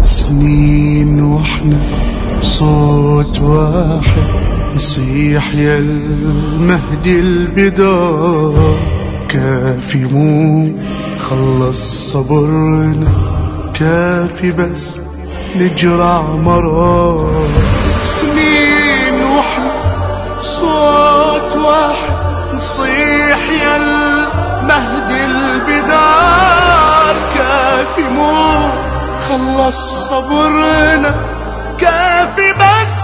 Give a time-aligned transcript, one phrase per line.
[0.00, 1.78] سنين وإحنا
[2.40, 4.28] صوت واحد
[4.74, 8.78] نصيح يا المهدي البدار
[9.28, 10.68] كافي مو
[11.18, 13.12] خلص صبرنا
[13.74, 15.00] كافي بس
[15.56, 17.48] نجرع مرار
[18.02, 19.72] سنين وإحنا
[20.40, 22.23] صوت واحد
[22.64, 28.70] نصيح يا المهدي البدار كافي مو
[29.28, 31.14] خلص صبرنا
[31.80, 32.94] كافي بس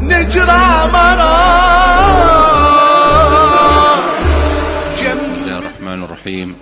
[0.00, 1.64] نجرى مرار
[4.96, 6.56] بسم الله الرحمن الرحيم.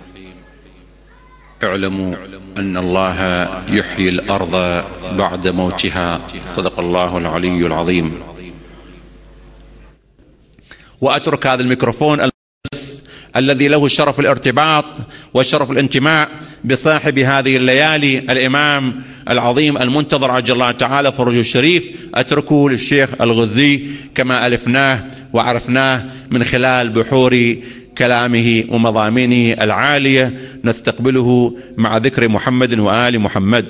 [1.63, 2.15] اعلموا
[2.57, 4.83] أن الله يحيي الأرض
[5.17, 6.19] بعد موتها.
[6.47, 8.23] صدق الله العلي العظيم.
[11.01, 12.32] وأترك هذا الميكروفون
[13.35, 14.85] الذي له شرف الارتباط
[15.33, 16.29] وشرف الانتماء
[16.63, 21.89] بصاحب هذه الليالي الإمام العظيم المنتظر عجل الله تعالى فرجه الشريف.
[22.15, 23.81] أتركه للشيخ الغزي
[24.15, 25.03] كما ألفناه
[25.33, 27.55] وعرفناه من خلال بحور
[27.97, 30.33] كلامه ومضامينه العالية.
[30.63, 33.65] نستقبله مع ذكر محمد وآل محمد.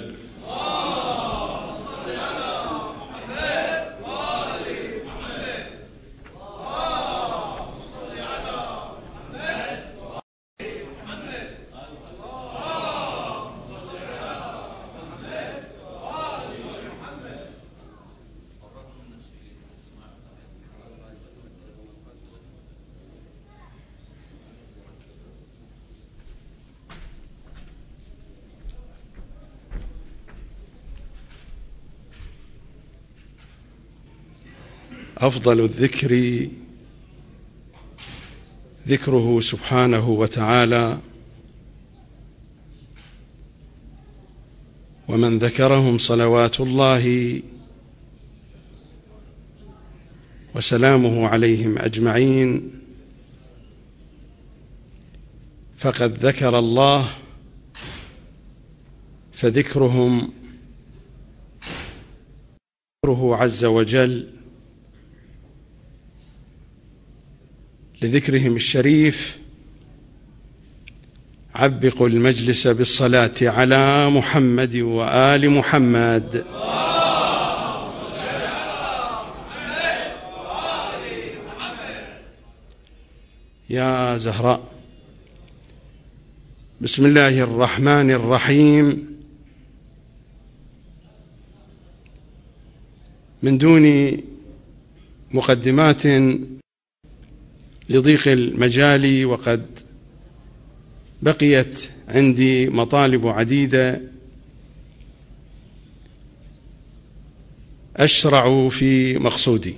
[35.24, 36.48] أفضل الذكر
[38.88, 41.00] ذكره سبحانه وتعالى
[45.08, 47.42] ومن ذكرهم صلوات الله
[50.56, 52.72] وسلامه عليهم أجمعين
[55.78, 57.10] فقد ذكر الله
[59.32, 60.33] فذكرهم
[63.06, 64.42] ذكره عز وجل
[68.03, 69.37] لذكرهم الشريف
[71.55, 76.45] عبقوا المجلس بالصلاة على محمد وآل محمد.
[83.69, 84.64] يا زهراء
[86.81, 89.14] بسم الله الرحمن الرحيم.
[93.43, 94.17] من دون
[95.31, 96.03] مقدمات
[97.89, 99.80] لضيق المجال وقد
[101.21, 104.02] بقيت عندي مطالب عديدة
[107.95, 109.76] أشرع في مقصودي.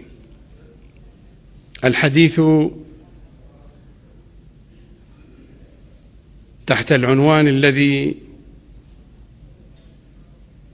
[1.84, 2.42] الحديث
[6.68, 8.16] تحت العنوان الذي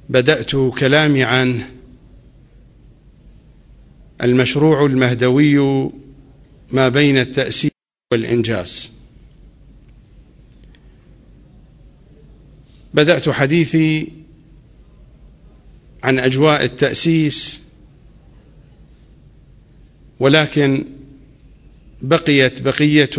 [0.10, 1.70] بدأت كلامي عنه
[4.24, 5.90] المشروع المهدوي
[6.72, 7.72] ما بين التأسيس
[8.12, 8.92] والإنجاز.
[12.94, 14.12] بدأت حديثي
[16.04, 17.62] عن أجواء التأسيس
[20.20, 20.86] ولكن
[22.02, 23.10] بقيت بقية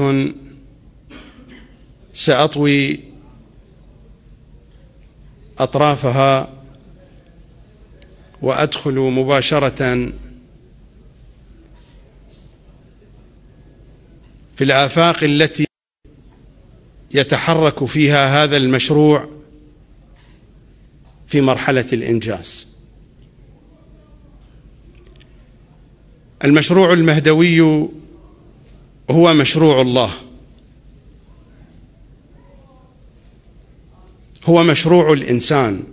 [2.15, 3.01] سأطوي
[5.59, 6.53] أطرافها
[8.43, 10.13] وأدخل مباشرة
[14.57, 15.67] في الآفاق التي
[17.15, 19.29] يتحرك فيها هذا المشروع
[21.27, 22.69] في مرحلة الإنجاز.
[26.45, 27.89] المشروع المهدوي
[29.11, 30.11] هو مشروع الله.
[34.45, 35.85] هو مشروع الإنسان.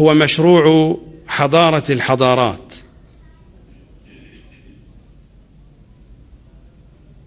[0.00, 0.96] هو مشروع
[1.26, 2.74] حضارة الحضارات.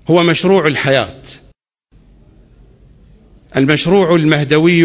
[0.09, 1.21] هو مشروع الحياة.
[3.57, 4.83] المشروع المهدوي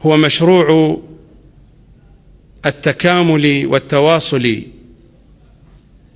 [0.00, 0.98] هو مشروع
[2.66, 4.62] التكامل والتواصل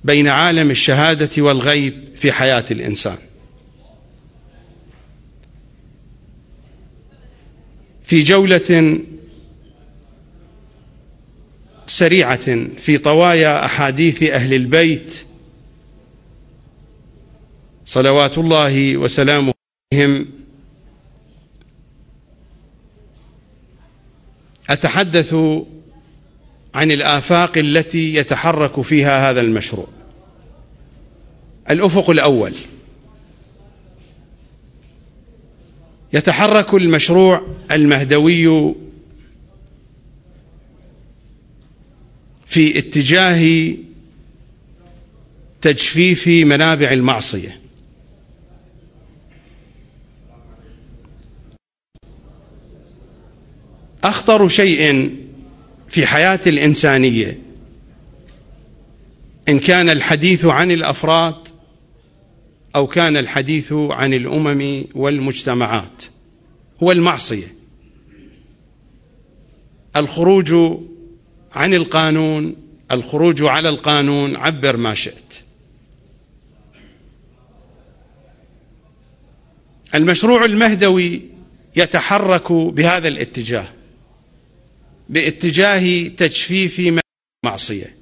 [0.03, 3.17] بين عالم الشهادة والغيب في حياة الإنسان.
[8.03, 8.99] في جولة
[11.87, 15.28] سريعة في طوايا أحاديث أهل البيت
[17.89, 19.53] صلوات الله وسلامه
[19.93, 20.27] عليهم.
[24.69, 25.33] أتحدث
[26.75, 29.87] عن الآفاق التي يتحرك فيها هذا المشروع.
[31.69, 32.53] الأفق الأول.
[36.13, 37.41] يتحرك المشروع
[37.71, 38.75] المهدوي
[42.45, 43.73] في اتجاه
[45.61, 47.68] تجفيف منابع المعصية.
[54.03, 55.15] أخطر شيء
[55.89, 57.39] في حياة الإنسانية
[59.49, 61.35] إن كان الحديث عن الأفراد
[62.75, 66.03] أو كان الحديث عن الأمم والمجتمعات
[66.83, 67.55] هو المعصية.
[69.95, 70.53] الخروج
[71.51, 72.55] عن القانون
[72.91, 75.39] الخروج على القانون عبر ما شئت.
[79.95, 81.21] المشروع المهدوي
[81.75, 83.67] يتحرك بهذا الاتجاه.
[85.09, 86.99] باتجاه تجفيف
[87.45, 87.95] معصية.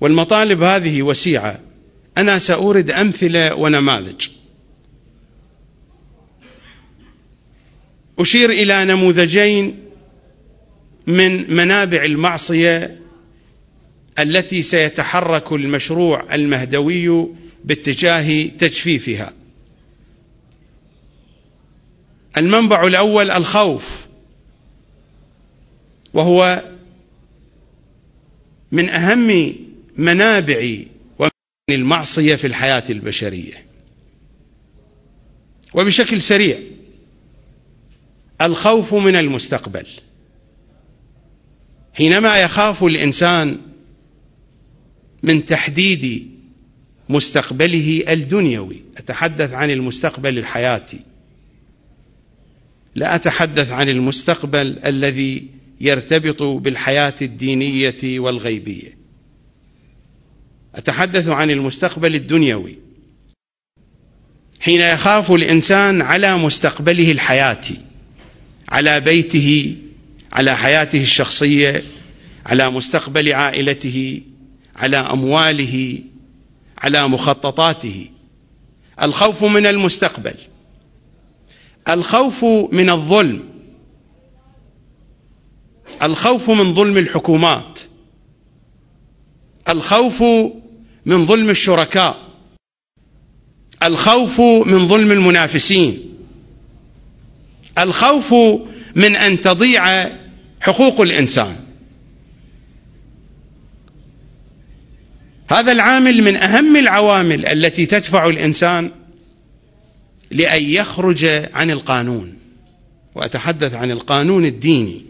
[0.00, 1.60] والمطالب هذه وسيعة.
[2.18, 4.28] أنا سأورد أمثلة ونماذج.
[8.18, 9.78] أشير إلى نموذجين
[11.06, 13.00] من منابع المعصية
[14.18, 17.28] التي سيتحرك المشروع المهدوي
[17.64, 19.32] باتجاه تجفيفها.
[22.36, 24.09] المنبع الأول الخوف.
[26.14, 26.62] وهو
[28.72, 29.54] من أهم
[29.96, 30.76] منابع
[31.70, 33.66] المعصية في الحياة البشرية.
[35.74, 36.58] وبشكل سريع
[38.42, 39.86] الخوف من المستقبل.
[41.94, 43.58] حينما يخاف الإنسان
[45.22, 46.30] من تحديد
[47.08, 51.00] مستقبله الدنيوي أتحدث عن المستقبل الحياتي.
[52.94, 58.98] لا أتحدث عن المستقبل الذي يرتبط بالحياة الدينية والغيبية.
[60.74, 62.78] أتحدث عن المستقبل الدنيوي.
[64.60, 67.76] حين يخاف الإنسان على مستقبله الحياتي
[68.68, 69.76] على بيته
[70.32, 71.82] على حياته الشخصية
[72.46, 74.22] على مستقبل عائلته
[74.76, 75.98] على أمواله
[76.78, 78.10] على مخططاته.
[79.02, 80.34] الخوف من المستقبل.
[81.88, 83.49] الخوف من الظلم.
[86.02, 87.80] الخوف من ظلم الحكومات.
[89.68, 90.22] الخوف
[91.06, 92.30] من ظلم الشركاء.
[93.82, 95.98] الخوف من ظلم المنافسين.
[97.78, 98.34] الخوف
[98.94, 100.10] من أن تضيع
[100.60, 101.56] حقوق الإنسان.
[105.50, 108.90] هذا العامل من أهم العوامل التي تدفع الإنسان
[110.30, 112.34] لأن يخرج عن القانون.
[113.14, 115.09] وأتحدث عن القانون الديني.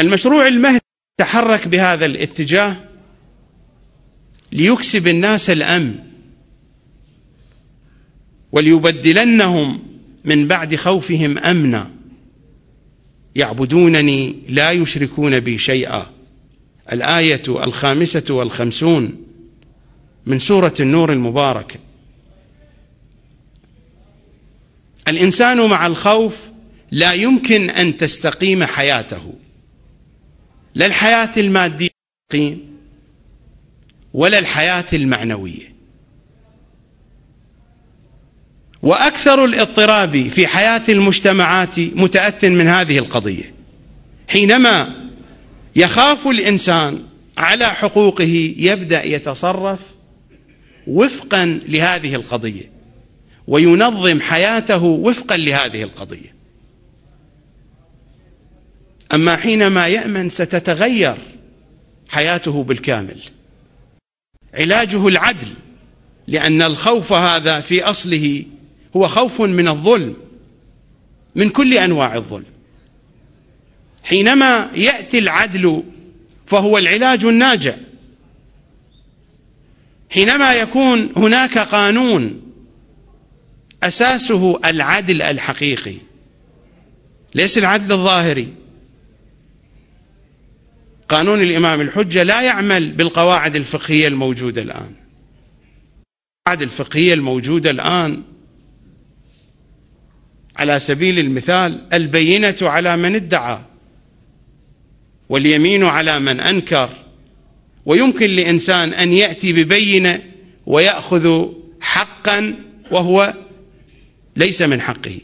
[0.00, 0.80] المشروع المهدي
[1.18, 2.76] تحرك بهذا الاتجاه
[4.52, 5.98] ليكسب الناس الأمن
[8.52, 9.82] وليبدلنهم
[10.24, 11.90] من بعد خوفهم أمنا.
[13.34, 16.06] يعبدونني لا يشركون بي شيئا.
[16.92, 19.24] الآية الخامسة والخمسون
[20.26, 21.80] من سورة النور المباركة.
[25.08, 26.36] الإنسان مع الخوف
[26.90, 29.34] لا يمكن أن تستقيم حياته.
[30.74, 31.90] لا الحياة المادية
[34.14, 35.74] ولا الحياة المعنوية.
[38.82, 43.54] وأكثر الاضطراب في حياة المجتمعات متأت من هذه القضية.
[44.28, 45.10] حينما
[45.76, 47.02] يخاف الإنسان
[47.38, 49.94] على حقوقه يبدأ يتصرف
[50.86, 52.70] وفقا لهذه القضية
[53.46, 56.39] وينظم حياته وفقا لهذه القضية.
[59.14, 61.16] أما حينما يأمن ستتغير
[62.08, 63.20] حياته بالكامل.
[64.54, 65.48] علاجه العدل
[66.26, 68.44] لأن الخوف هذا في أصله
[68.96, 70.16] هو خوف من الظلم
[71.34, 72.44] من كل أنواع الظلم.
[74.04, 75.82] حينما يأتي العدل
[76.46, 77.74] فهو العلاج الناجع.
[80.10, 82.42] حينما يكون هناك قانون
[83.82, 85.94] أساسه العدل الحقيقي
[87.34, 88.59] ليس العدل الظاهري.
[91.10, 94.94] قانون الإمام الحجة لا يعمل بالقواعد الفقهية الموجودة الآن.
[96.48, 98.22] القواعد الفقهية الموجودة الآن
[100.56, 103.60] على سبيل المثال البينة على من ادعى
[105.28, 106.90] واليمين على من أنكر.
[107.86, 110.22] ويمكن لإنسان أن يأتي ببينة
[110.66, 111.46] ويأخذ
[111.80, 112.54] حقا
[112.90, 113.34] وهو
[114.36, 115.20] ليس من حقه.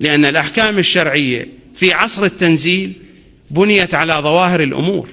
[0.00, 3.05] لأن الأحكام الشرعية في عصر التنزيل
[3.50, 5.08] بنيت على ظواهر الأمور.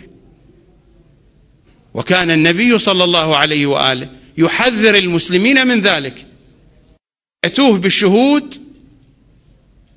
[1.94, 6.26] وكان النبي صلى الله عليه وآله يحذر المسلمين من ذلك.
[7.46, 8.56] يتوه بالشهود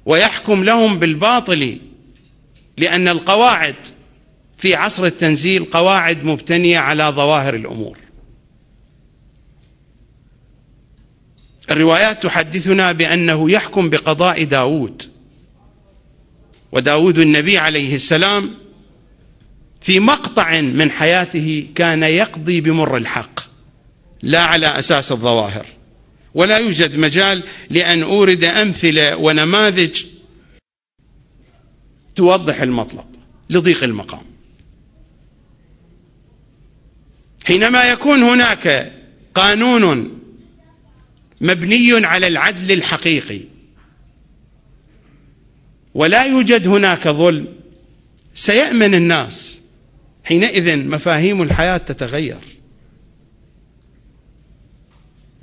[0.07, 1.79] ويحكم لهم بالباطل
[2.77, 3.75] لأن القواعد
[4.59, 7.99] في عصر التنزيل قواعد مبتنية على ظواهر الأمور.
[11.71, 15.16] الروايات تحدثنا بأنه يحكم بقضاء داود.
[16.73, 18.55] وداود النبي عليه السلام
[19.81, 23.41] في مقطع من حياته كان يقضي بمر الحق
[24.23, 25.67] لا على أساس الظواهر
[26.35, 30.05] ولا يوجد مجال لأن أورد أمثلة ونماذج
[32.17, 33.05] توضح المطلب
[33.51, 34.23] لضيق المقام.
[37.45, 38.93] حينما يكون هناك
[39.35, 40.19] قانون
[41.41, 43.41] مبني على العدل الحقيقي
[45.97, 47.47] ولا يوجد هناك ظلم.
[48.35, 49.63] سيأمن الناس.
[50.25, 52.39] حينئذ مفاهيم الحياة تتغير.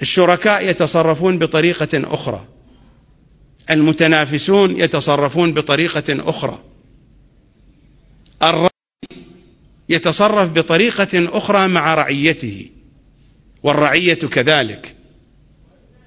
[0.01, 2.48] الشركاء يتصرفون بطريقة أخرى.
[3.69, 6.63] المتنافسون يتصرفون بطريقة أخرى.
[8.43, 8.69] الرأي
[9.89, 12.69] يتصرف بطريقة أخرى مع رعيته.
[13.63, 14.95] والرعية كذلك.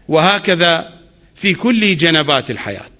[0.09, 1.00] وهكذا
[1.35, 2.96] في كل جنبات الحياة.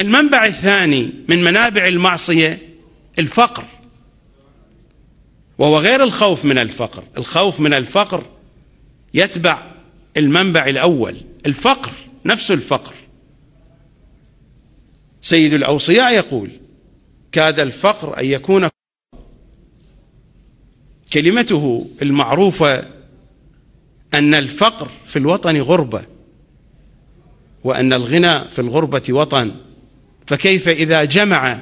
[0.00, 2.58] المنبع الثاني من منابع المعصية
[3.18, 3.64] الفقر.
[5.58, 7.04] وهو غير الخوف من الفقر.
[7.16, 8.26] الخوف من الفقر
[9.14, 9.62] يتبع
[10.16, 11.16] المنبع الأول.
[11.46, 11.90] الفقر
[12.24, 12.94] نفس الفقر.
[15.22, 16.50] سيد الأوصياء يقول
[17.32, 18.68] كاد الفقر أن يكون
[21.12, 22.84] كلمته المعروفة
[24.14, 26.04] أن الفقر في الوطن غربة
[27.64, 29.54] وأن الغنى في الغربة وطن.
[30.26, 31.60] فكيف إذا جمع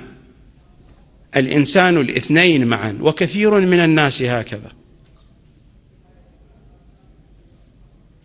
[1.37, 4.73] الإنسان الاثنين معا؟ وكثير من الناس هكذا.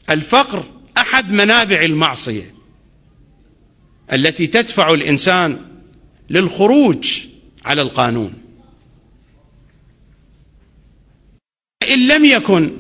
[0.10, 0.64] الفقر
[0.98, 2.54] أحد منابع المعصية
[4.14, 5.60] التي تدفع الإنسان
[6.30, 7.20] للخروج
[7.66, 8.34] على القانون.
[11.92, 12.72] إن لم يكن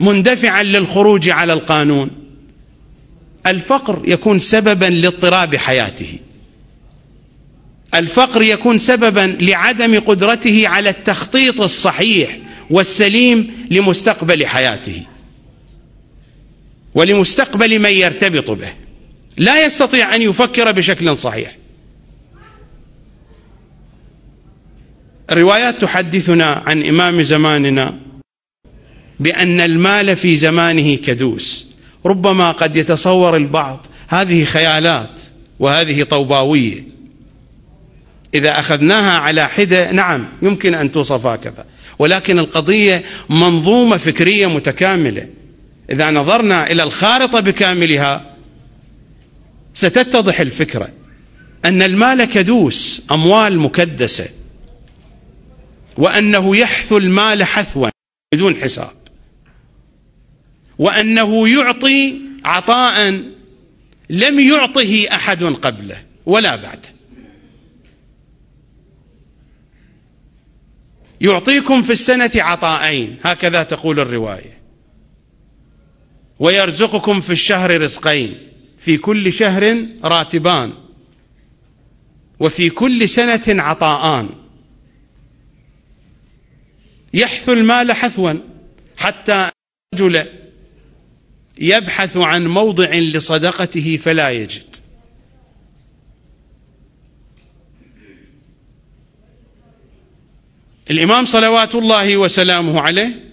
[0.00, 2.10] مندفعا للخروج على القانون
[3.46, 6.18] الفقر يكون سببا لاضطراب حياته.
[7.94, 12.38] الفقر يكون سببا لعدم قدرته على التخطيط الصحيح
[12.70, 15.06] والسليم لمستقبل حياته
[16.94, 18.72] ولمستقبل من يرتبط به.
[19.36, 21.56] لا يستطيع أن يفكر بشكل صحيح.
[25.30, 27.98] الروايات تحدثنا عن إمام زماننا
[29.20, 31.66] بأن المال في زمانه كدوس.
[32.06, 35.20] ربما قد يتصور البعض هذه خيالات
[35.58, 36.95] وهذه طوباوية.
[38.36, 41.66] إذا أخذناها على حدة نعم يمكن أن توصف هكذا.
[41.98, 45.28] ولكن القضية منظومة فكرية متكاملة.
[45.90, 48.36] إذا نظرنا إلى الخارطة بكاملها
[49.74, 50.88] ستتضح الفكرة
[51.64, 54.28] أن المال كدوس أموال مكدسة
[55.96, 57.88] وأنه يحثو المال حثوا
[58.34, 58.92] بدون حساب
[60.78, 62.14] وأنه يعطي
[62.44, 63.22] عطاء
[64.10, 66.95] لم يعطه أحد قبله ولا بعده.
[71.20, 73.18] يعطيكم في السنة عطاءين.
[73.22, 74.58] هكذا تقول الرواية.
[76.38, 78.48] ويرزقكم في الشهر رزقين.
[78.78, 80.72] في كل شهر راتبان.
[82.40, 84.28] وفي كل سنة عطاءان.
[87.14, 88.32] يحث المال حثوا.
[88.96, 89.50] حتى
[89.94, 90.24] رجل
[91.58, 94.76] يبحث عن موضع لصدقته فلا يجد.
[100.90, 103.26] الإمام صلوات الله وسلامه عليه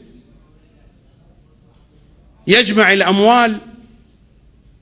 [2.47, 3.57] يجمع الأموال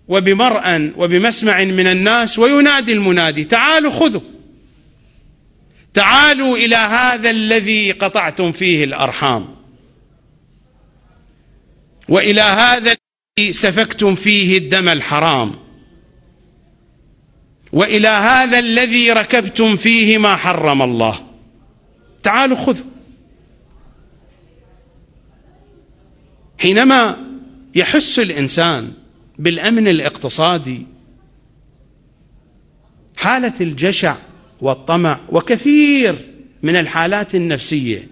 [0.07, 4.21] وبمرأ وبمسمع من الناس وينادي المنادي تعالوا خذوا.
[5.93, 9.55] تعالوا إلى هذا الذي قطعتم فيه الأرحام.
[12.09, 12.95] وإلى هذا
[13.37, 15.55] الذي سفكتم فيه الدم الحرام.
[17.73, 21.30] وإلى هذا الذي ركبتم فيه ما حرم الله.
[22.23, 22.85] تعالوا خذوا
[26.59, 27.17] حينما
[27.75, 28.93] يحس الإنسان
[29.39, 30.87] بالأمن الاقتصادي
[33.17, 34.15] حالة الجشع
[34.61, 36.15] والطمع وكثير
[36.63, 38.07] من الحالات النفسية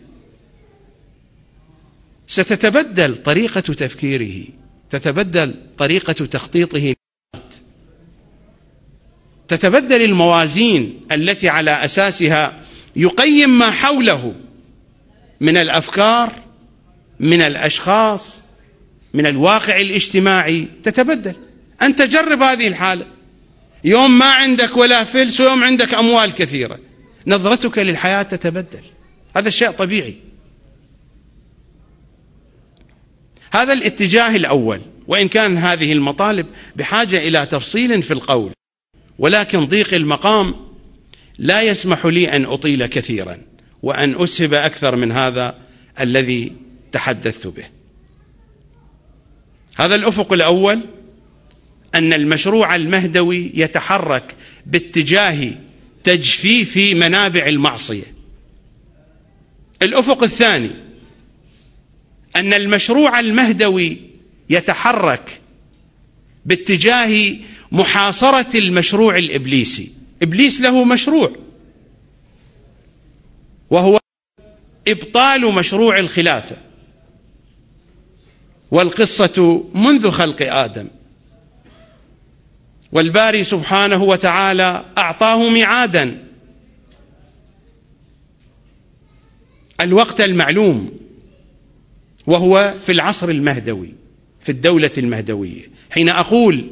[2.27, 4.47] ستتبدل طريقة تفكيره
[4.89, 6.95] تتبدل طريقة تخطيطه.
[9.47, 12.63] تتبدل الموازين التي على أساسها
[12.99, 14.35] يقيم ما حوله
[15.41, 16.33] من الأفكار
[17.19, 18.41] من الأشخاص
[19.13, 21.35] من الواقع الاجتماعي تتبدل.
[21.81, 23.05] أنت جرب هذه الحالة.
[23.83, 26.79] يوم ما عندك ولا فلس ويوم عندك أموال كثيرة
[27.27, 28.83] نظرتك للحياة تتبدل.
[29.35, 30.17] هذا شيء طبيعي.
[33.51, 34.81] هذا الاتجاه الأول.
[35.07, 38.51] وإن كان هذه المطالب بحاجة إلى تفصيل في القول
[39.19, 40.68] ولكن ضيق المقام
[41.39, 43.37] لا يسمح لي أن أطيل كثيرا
[43.83, 45.57] وأن أسهب أكثر من هذا
[45.99, 46.53] الذي
[46.91, 47.65] تحدثت به.
[49.75, 50.79] هذا الأفق الأول
[51.95, 55.51] أن المشروع المهدوي يتحرك باتجاه
[56.03, 58.13] تجفيف منابع المعصية.
[59.81, 60.69] الأفق الثاني
[62.35, 63.97] أن المشروع المهدوي
[64.49, 65.39] يتحرك
[66.45, 67.35] باتجاه
[67.71, 69.98] محاصرة المشروع الإبليسي.
[70.21, 71.35] إبليس له مشروع.
[73.69, 73.99] وهو
[74.87, 76.57] إبطال مشروع الخلافة.
[78.71, 80.87] والقصة منذ خلق آدم.
[82.91, 86.25] والباري سبحانه وتعالى أعطاه ميعادا.
[89.81, 90.99] الوقت المعلوم.
[92.27, 93.93] وهو في العصر المهدوي
[94.41, 95.67] في الدولة المهدوية.
[95.91, 96.67] حين أقول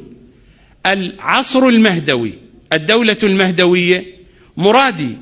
[0.86, 2.32] العصر المهدوي
[2.72, 4.04] الدولة المهدوية
[4.56, 5.18] مرادي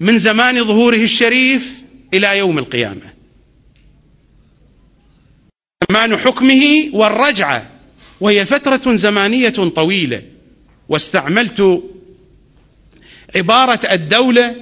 [0.00, 1.82] من زمان ظهوره الشريف
[2.14, 3.12] إلى يوم القيامة.
[5.90, 7.70] زمان حكمه والرجعة
[8.20, 10.22] وهي فترة زمانية طويلة
[10.88, 11.82] واستعملت
[13.36, 14.56] عبارة الدولة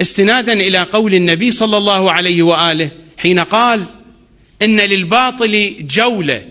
[0.00, 3.84] استنادا إلى قول النبي صلى الله عليه وآله حين قال
[4.62, 6.48] إن للباطل جولة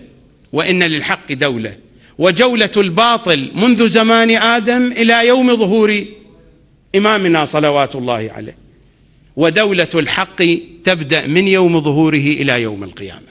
[0.52, 1.76] وإن للحق دولة.
[2.18, 6.04] وجولة الباطل منذ زمان آدم إلى يوم ظهور
[6.94, 8.56] إمامنا صلوات الله عليه.
[9.36, 10.42] ودولة الحق
[10.84, 13.28] تبدأ من يوم ظهوره إلى يوم القيامة.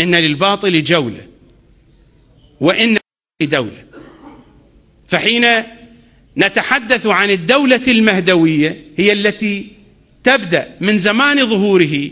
[0.00, 1.26] إن للباطل جولة
[2.60, 2.98] وإن
[3.42, 3.84] دوله
[5.08, 5.46] فحين
[6.36, 9.66] نتحدث عن الدولة المهدوية هي التي
[10.24, 12.10] تبدأ من زمان ظهوره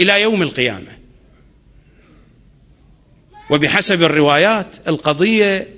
[0.00, 1.05] إلى يوم القيامة.
[3.50, 5.74] وبحسب الروايات القضية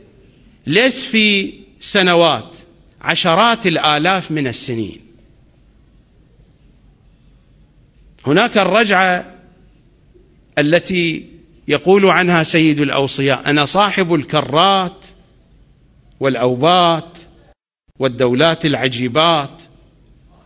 [0.66, 2.57] ليس في سنوات
[3.00, 5.00] عشرات الآلاف من السنين.
[8.26, 9.35] هناك الرجعة
[10.59, 11.26] التي
[11.68, 15.07] يقول عنها سيد الأوصياء أنا صاحب الكرات
[16.20, 17.18] والأوبات
[17.98, 19.62] والدولات العجيبات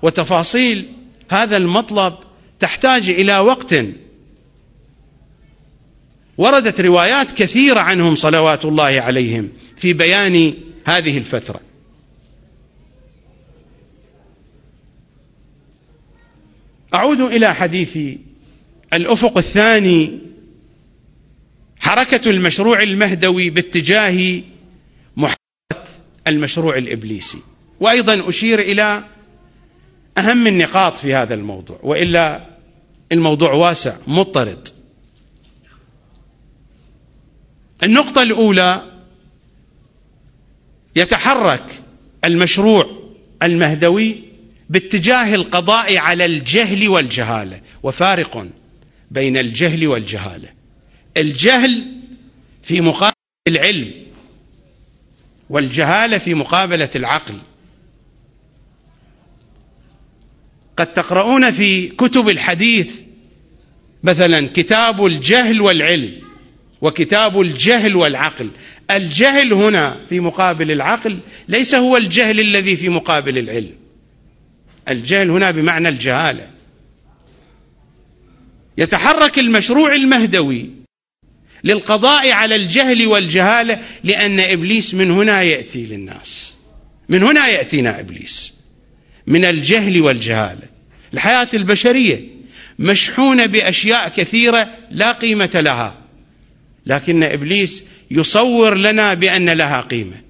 [0.02, 0.92] وتفاصيل
[1.30, 2.14] هذا المطلب
[2.60, 3.74] تحتاج إلى وقت
[6.38, 11.60] وردت روايات كثيرة عنهم صلوات الله عليهم في بيان هذه الفترة.
[16.94, 18.18] أعود إلى حديثي
[18.92, 20.18] الأفق الثاني
[21.80, 24.42] حركة المشروع المهدوي باتجاه
[25.16, 25.90] محاربه
[26.26, 27.38] المشروع الإبليسي.
[27.80, 29.04] وأيضا أشير إلى
[30.18, 32.46] أهم النقاط في هذا الموضوع وإلا
[33.12, 34.81] الموضوع واسع مضطرد.
[37.82, 38.92] النقطة الأولى
[40.96, 41.82] يتحرك
[42.24, 43.02] المشروع
[43.42, 44.22] المهدوي
[44.70, 48.46] باتجاه القضاء على الجهل والجهالة وفارق
[49.10, 50.48] بين الجهل والجهالة.
[51.16, 51.82] الجهل
[52.62, 53.14] في مقابل
[53.48, 53.90] العلم
[55.50, 57.38] والجهالة في مقابلة العقل.
[60.76, 63.00] قد تقرؤون في كتب الحديث
[64.02, 66.31] مثلا كتاب الجهل والعلم.
[66.82, 68.50] وكتاب الجهل والعقل.
[68.90, 71.18] الجهل هنا في مقابل العقل
[71.48, 73.74] ليس هو الجهل الذي في مقابل العلم.
[74.88, 76.50] الجهل هنا بمعنى الجهالة.
[78.78, 80.70] يتحرك المشروع المهدوي
[81.64, 86.54] للقضاء على الجهل والجهالة لأن إبليس من هنا يأتي للناس.
[87.08, 88.54] من هنا يأتينا إبليس.
[89.26, 90.68] من الجهل والجهالة.
[91.14, 92.20] الحياة البشرية
[92.78, 96.01] مشحونة بأشياء كثيرة لا قيمة لها.
[96.86, 100.20] لكن إبليس يصور لنا بأن لها قيمة.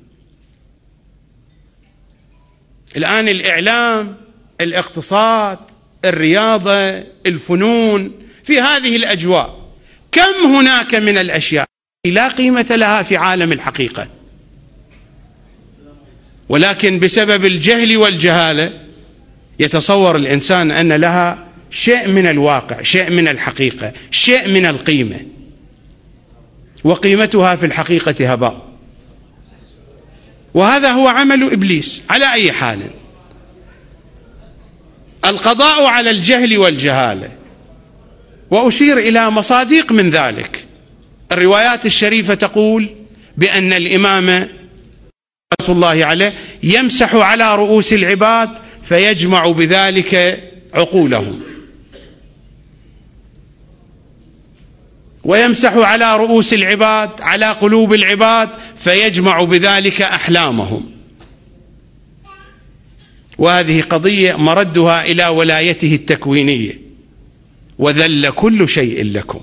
[2.96, 4.16] الآن الإعلام
[4.60, 5.58] الاقتصاد
[6.04, 8.12] الرياضة الفنون
[8.44, 9.62] في هذه الأجواء
[10.12, 11.66] كم هناك من الأشياء
[12.06, 14.08] لا قيمة لها في عالم الحقيقة؟
[16.48, 18.72] ولكن بسبب الجهل والجهالة
[19.58, 25.20] يتصور الإنسان أن لها شيء من الواقع شيء من الحقيقة شيء من القيمة.
[26.84, 28.68] وقيمتها في الحقيقة هباء.
[30.54, 32.78] وهذا هو عمل إبليس على أي حال.
[35.24, 37.30] القضاء على الجهل والجهاله
[38.50, 40.64] وأشير إلى مصاديق من ذلك.
[41.32, 42.88] الروايات الشريفة تقول
[43.36, 44.48] بأن الإمام
[45.60, 48.50] رحمه الله عليه يمسح على رؤوس العباد
[48.82, 50.42] فيجمع بذلك
[50.74, 51.40] عقولهم.
[55.24, 60.90] ويمسح على رؤوس العباد على قلوب العباد فيجمع بذلك أحلامهم.
[63.38, 66.80] وهذه قضية مردها إلى ولايته التكوينية.
[67.78, 69.40] وذل كل شيء لكم.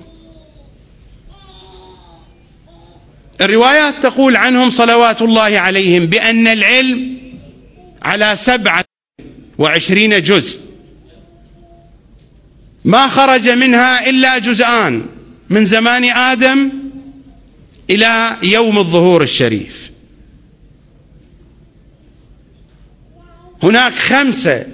[3.40, 7.18] الروايات تقول عنهم صلوات الله عليهم بأن العلم
[8.02, 8.84] على سبعة
[9.58, 10.60] وعشرين جزء.
[12.84, 15.19] ما خرج منها إلا جزءان.
[15.50, 16.70] من زمان آدم
[17.90, 19.90] إلى يوم الظهور الشريف.
[23.62, 24.66] هناك خمسة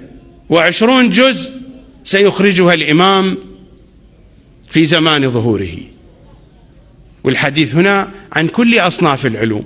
[0.49, 1.51] وعشرون جزء
[2.03, 3.37] سيخرجها الإمام
[4.69, 5.77] في زمان ظهوره.
[7.23, 9.65] والحديث هنا عن كل أصناف العلوم.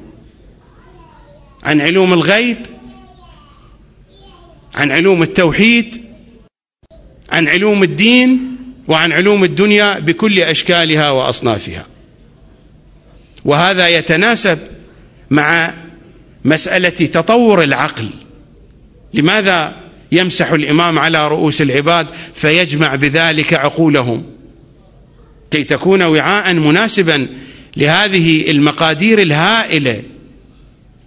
[1.64, 2.58] عن علوم الغيب
[4.76, 6.06] عن علوم التوحيد
[7.32, 8.51] عن علوم الدين
[8.92, 11.86] وعن علوم الدنيا بكل أشكالها وأصنافها.
[13.46, 14.60] وهذا يتناسب
[15.30, 15.74] مع
[16.46, 18.10] مسألة تطور العقل.
[19.14, 19.76] لماذا
[20.12, 24.24] يمسح الإمام على رؤوس العباد فيجمع بذلك عقولهم؟
[25.52, 27.28] كي تكون وعاء مناسبا
[27.78, 30.04] لهذه المقادير الهائلة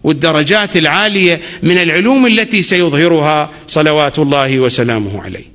[0.04, 5.53] والدرجات العالية من العلوم التي سيظهرها صلوات الله وسلامه عليه.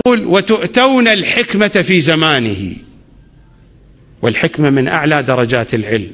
[0.00, 2.76] يقول وتؤتون الحكمة في زمانه.
[4.22, 6.10] والحكمة من أعلى درجات العلم.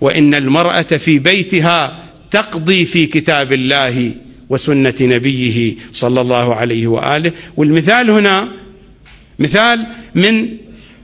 [0.00, 4.14] وإن المرأة في بيتها تقضي في كتاب الله
[4.48, 7.32] وسنة نبيه صلى الله عليه وآله.
[7.56, 8.48] والمثال هنا
[9.38, 10.48] مثال من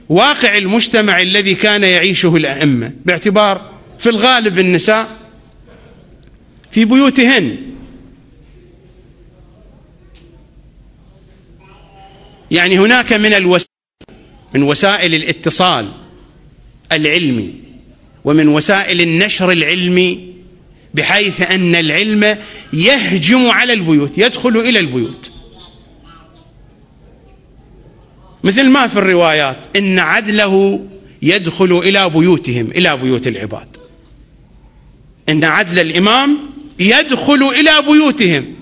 [0.09, 5.17] واقع المجتمع الذي كان يعيشه الأئمة باعتبار في الغالب النساء
[6.71, 7.57] في بيوتهن.
[12.51, 13.69] يعني هناك من الوسائل
[14.55, 15.87] من وسائل الاتصال
[16.91, 17.53] العلمي
[18.23, 20.33] ومن وسائل النشر العلمي
[20.93, 22.37] بحيث أن العلم
[22.73, 25.31] يهجم على البيوت يدخل إلى البيوت.
[28.43, 30.85] مثل ما في الروايات إن عدله
[31.21, 33.77] يدخل إلى بيوتهم إلى بيوت العباد.
[35.29, 36.39] إن عدل الإمام
[36.79, 38.55] يدخل إلى بيوتهم.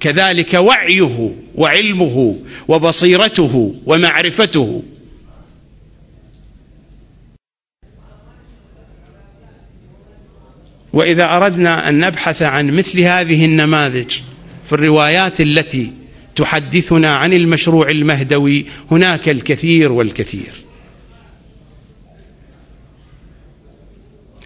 [0.00, 1.34] كذلك وعيه.
[1.54, 4.82] وعلمه وبصيرته ومعرفته.
[10.92, 14.18] وإذا أردنا أن نبحث عن مثل هذه النماذج
[14.64, 15.92] في الروايات التي
[16.36, 20.52] تحدثنا عن المشروع المهدوي هناك الكثير والكثير.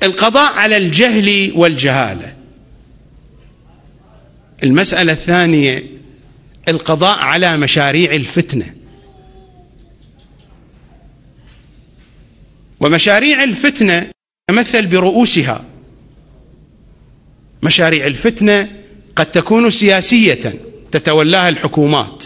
[0.02, 2.34] القضاء على الجهل والجهالة.
[4.62, 5.95] المسألة الثانية
[6.68, 8.74] القضاء على مشاريع الفتنة.
[12.80, 14.10] ومشاريع الفتنة
[14.48, 15.64] تمثل برؤوسها.
[17.62, 18.68] مشاريع الفتنة
[19.16, 20.54] قد تكون سياسية
[20.92, 22.24] تتولاها الحكومات.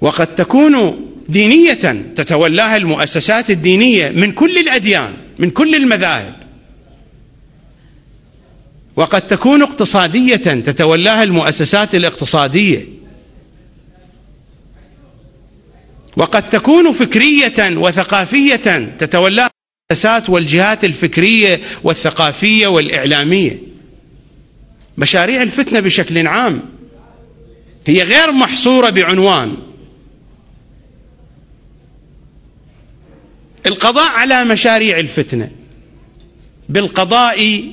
[0.00, 6.43] وقد تكون دينية تتولاها المؤسسات الدينية من كل الأديان من كل المذاهب.
[8.96, 12.88] وقد تكون اقتصادية تتولاها المؤسسات الاقتصادية.
[16.16, 19.50] وقد تكون فكرية وثقافية تتولاها
[19.90, 23.58] المؤسسات والجهات الفكرية والثقافية والإعلامية.
[24.98, 26.62] مشاريع الفتنة بشكل عام
[27.86, 29.56] هي غير محصورة بعنوان.
[33.66, 35.50] القضاء على مشاريع الفتنة
[36.68, 37.64] بالقضاء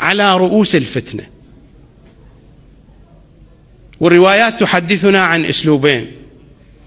[0.00, 1.26] على رؤوس الفتنة.
[4.00, 6.12] والروايات تحدثنا عن أسلوبين.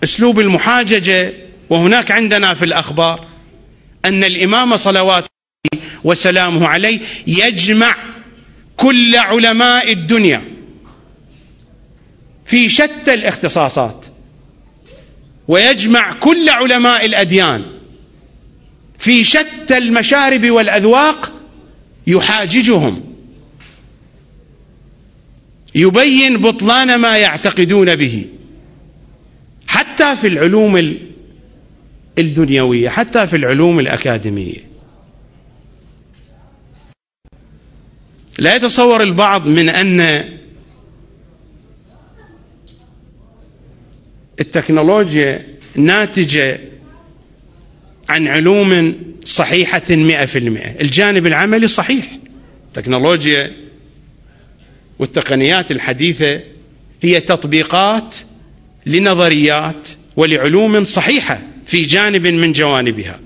[0.03, 1.33] أسلوب المحاججة
[1.69, 3.25] وهناك عندنا في الأخبار
[4.05, 5.25] أن الإمام صلوات
[6.03, 7.95] وسلامه عليه يجمع
[8.77, 10.41] كل علماء الدنيا
[12.45, 14.05] في شتى الاختصاصات
[15.47, 17.65] ويجمع كل علماء الأديان
[18.99, 21.31] في شتى المشارب والأذواق
[22.07, 23.03] يحاججهم.
[25.75, 28.29] يبين بطلان ما يعتقدون به.
[29.67, 30.97] حتى في العلوم
[32.17, 34.59] الدنيوية حتى في العلوم الأكاديمية.
[38.39, 40.29] لا يتصور البعض من أن
[44.39, 46.72] التكنولوجيا ناتجة
[48.09, 50.81] عن علوم صحيحة مئة في المئة.
[50.81, 52.05] الجانب العملي صحيح.
[52.67, 53.51] التكنولوجيا
[54.99, 56.39] والتقنيات الحديثة
[57.01, 58.15] هي تطبيقات
[58.85, 63.19] لنظريات ولعلوم صحيحة في جانب من جوانبها.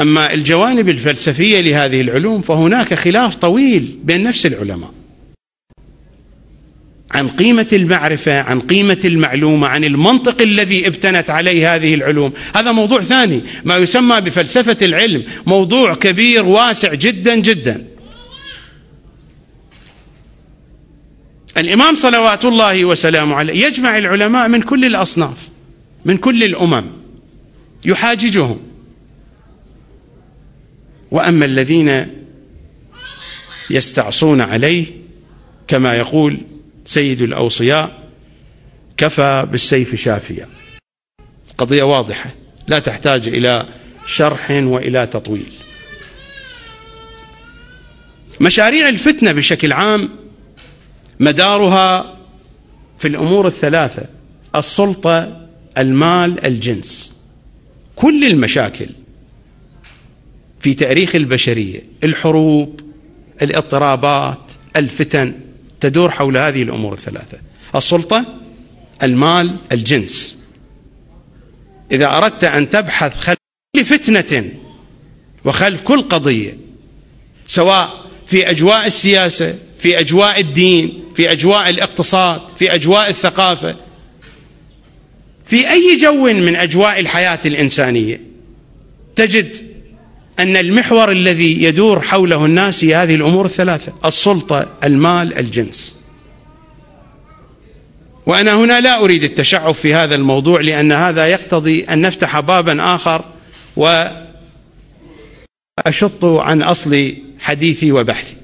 [0.00, 4.97] أما الجوانب الفلسفية لهذه العلوم فهناك خلاف طويل بين نفس العلماء.
[7.10, 12.32] عن قيمة المعرفة عن قيمة المعلومة عن المنطق الذي ابتنت عليه هذه العلوم.
[12.56, 17.86] هذا موضوع ثاني ما يسمى بفلسفة العلم موضوع كبير واسع جدا جدا.
[21.56, 25.48] الإمام صلوات الله وسلامه عليه يجمع العلماء من كل الأصناف
[26.04, 26.84] من كل الأمم
[27.84, 28.60] يحاججهم.
[31.10, 32.06] وأما الذين
[33.70, 34.86] يستعصون عليه
[35.68, 36.38] كما يقول
[36.88, 38.08] سيد الأوصياء
[38.96, 40.48] كفى بالسيف شافيا.
[41.58, 42.34] قضية واضحة
[42.68, 43.66] لا تحتاج إلى
[44.06, 45.52] شرح وإلى تطويل.
[48.40, 50.08] مشاريع الفتنة بشكل عام
[51.20, 52.18] مدارها
[52.98, 54.08] في الأمور الثلاثة
[54.56, 55.46] السلطة
[55.78, 57.16] المال الجنس.
[57.96, 58.88] كل المشاكل
[60.60, 62.80] في تاريخ البشرية الحروب
[63.42, 64.40] الاضطرابات
[64.76, 65.47] الفتن
[65.80, 67.38] تدور حول هذه الأمور الثلاثة.
[67.74, 68.24] السلطة
[69.02, 70.42] المال الجنس.
[71.92, 73.38] إذا أردت أن تبحث خلف
[73.76, 74.52] كل فتنة
[75.44, 76.58] وخلف كل قضية
[77.46, 83.76] سواء في أجواء السياسة في أجواء الدين في أجواء الاقتصاد في أجواء الثقافة
[85.44, 88.20] في أي جو من أجواء الحياة الإنسانية
[89.16, 89.56] تجد
[90.38, 96.00] أن المحور الذي يدور حوله الناس هي هذه الأمور الثلاثة السلطة المال الجنس.
[98.26, 103.24] وأنا هنا لا أريد التشعب في هذا الموضوع لأن هذا يقتضي أن نفتح بابا آخر
[103.76, 104.24] وأشط
[106.24, 108.36] عن أصل حديثي وبحثي.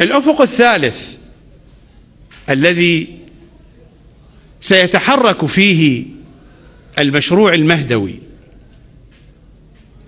[0.00, 1.16] الأفق الثالث
[2.50, 3.23] الذي
[4.64, 6.04] سيتحرك فيه
[6.98, 8.18] المشروع المهدوي.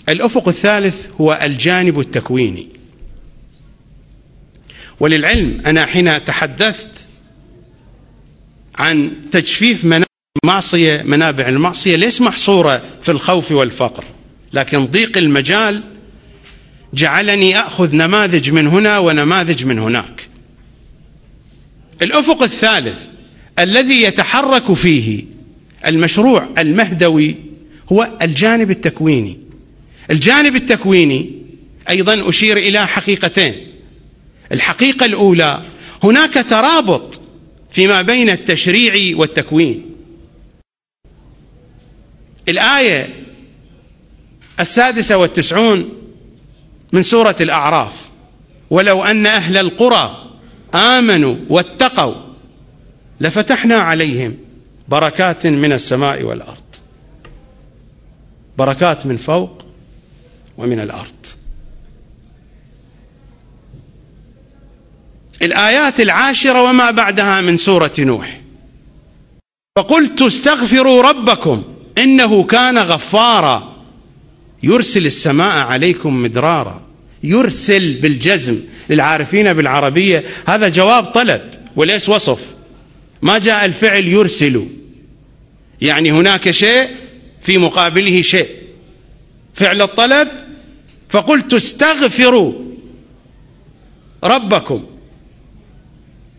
[0.08, 2.68] الأفق الثالث هو الجانب التكويني.
[5.00, 7.06] وللعلم أنا حين تحدثت
[8.74, 10.06] عن تجفيف منابع
[10.44, 14.04] المعصيه منابع المعصية ليس محصورة في الخوف والفقر
[14.52, 15.82] لكن ضيق المجال
[16.94, 20.28] جعلني أخذ نماذج من هنا ونماذج من هناك.
[22.02, 23.15] الأفق الثالث
[23.58, 25.24] الذي يتحرك فيه
[25.86, 27.34] المشروع المهدوي
[27.92, 29.40] هو الجانب التكويني.
[30.10, 31.32] الجانب التكويني
[31.90, 33.54] أيضا أشير إلى حقيقتين.
[34.52, 35.62] الحقيقة الأولى
[36.02, 37.20] هناك ترابط
[37.70, 39.82] فيما بين التشريع والتكوين.
[42.48, 43.24] الآية
[44.60, 45.88] السادسة والتسعون
[46.92, 48.08] من سورة الأعراف.
[48.70, 50.32] ولو أن أهل القرى
[50.74, 52.25] آمنوا واتقوا
[53.20, 54.36] لفتحنا عليهم
[54.88, 56.62] بركات من السماء والأرض.
[58.58, 59.64] بركات من فوق
[60.58, 61.26] ومن الأرض.
[65.42, 68.40] الآيات العاشرة وما بعدها من سورة نوح.
[69.76, 71.62] فقلت استغفروا ربكم
[71.98, 73.76] إنه كان غفارا.
[74.62, 76.82] يرسل السماء عليكم مدرارا.
[77.22, 80.24] يرسل بالجزم للعارفين بالعربية.
[80.46, 81.40] هذا جواب طلب
[81.76, 82.55] وليس وصف.
[83.22, 84.66] ما جاء الفعل يرسل.
[85.80, 86.88] يعني هناك شيء
[87.42, 88.48] في مقابله شيء.
[89.54, 90.28] فعل الطلب
[91.08, 92.52] فقلت استغفروا
[94.24, 94.86] ربكم.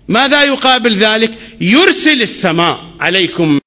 [0.08, 3.60] ماذا يقابل ذلك؟ يرسل السماء عليكم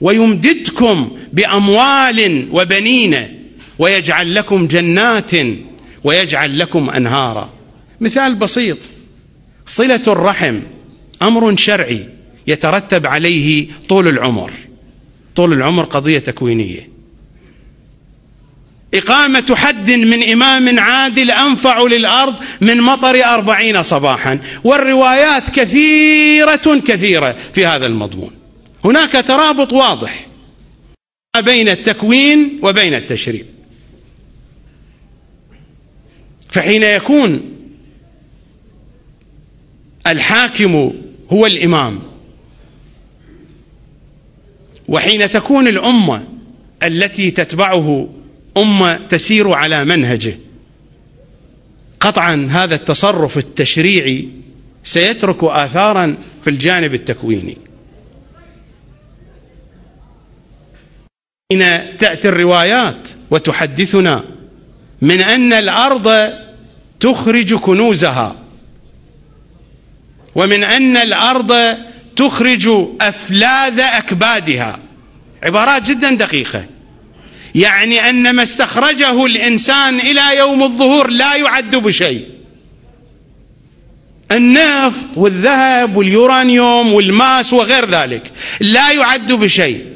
[0.00, 3.42] ويمددكم بأموال وبنين
[3.78, 5.30] ويجعل لكم جنات
[6.04, 7.50] ويجعل لكم أنهارا.
[8.00, 8.78] مثال بسيط
[9.66, 10.60] صلة الرحم.
[11.22, 12.08] أمر شرعي
[12.46, 14.52] يترتب عليه طول العمر.
[15.36, 16.88] طول العمر قضية تكوينية.
[18.94, 24.38] إقامة حد من إمام عادل أنفع للأرض من مطر أربعين صباحا.
[24.64, 28.30] والروايات كثيرة كثيرة في هذا المضمون.
[28.84, 30.26] هناك ترابط واضح
[31.44, 33.44] بين التكوين وبين التشريع.
[36.48, 37.52] فحين يكون
[40.06, 40.92] الحاكم
[41.32, 41.98] هو الإمام.
[44.88, 46.28] وحين تكون الأمة
[46.82, 48.08] التي تتبعه
[48.56, 50.38] أمة تسير على منهجه
[52.00, 54.28] قطعا هذا التصرف التشريعي
[54.84, 57.56] سيترك آثارا في الجانب التكويني.
[61.52, 61.60] حين
[61.98, 64.24] تأتي الروايات وتحدثنا
[65.00, 66.32] من أن الأرض
[67.00, 68.41] تخرج كنوزها
[70.34, 71.76] ومن أن الأرض
[72.16, 72.68] تخرج
[73.00, 74.80] أفلاذ أكبادها.
[75.42, 76.66] عبارات جدا دقيقة.
[77.54, 82.26] يعني أن ما استخرجه الإنسان إلى يوم الظهور لا يعد بشيء.
[84.30, 89.86] النفط والذهب واليورانيوم والماس وغير ذلك لا يعد بشيء.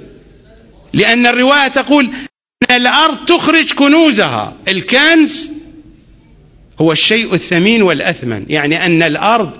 [0.92, 2.10] لأن الرواية تقول
[2.70, 4.56] أن الأرض تخرج كنوزها.
[4.68, 5.50] الكنز
[6.80, 8.46] هو الشيء الثمين والأثمن.
[8.48, 9.50] يعني أن الأرض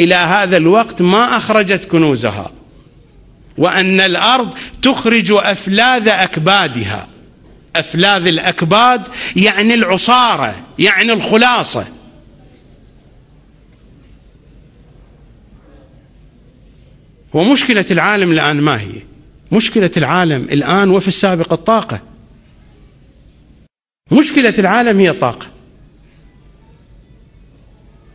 [0.00, 2.52] إلى هذا الوقت ما أخرجت كنوزها.
[3.58, 7.08] وأن الأرض تخرج أفلاذ أكبادها.
[7.76, 11.86] أفلاذ الأكباد يعني العصارة يعني الخلاصة.
[17.32, 19.02] ومشكلة العالم الآن ما هي؟
[19.52, 22.00] مشكلة العالم الآن وفي السابق الطاقة.
[24.12, 25.46] مشكلة العالم هي الطاقة.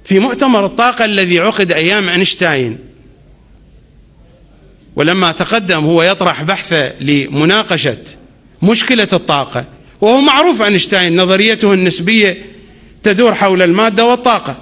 [0.05, 2.77] في مؤتمر الطاقة الذي عقد أيام أينشتاين.
[4.95, 7.97] ولما تقدم هو يطرح بحثه لمناقشة
[8.61, 9.65] مشكلة الطاقة
[10.01, 12.45] وهو معروف أينشتاين نظريته النسبية
[13.03, 14.57] تدور حول المادة والطاقة.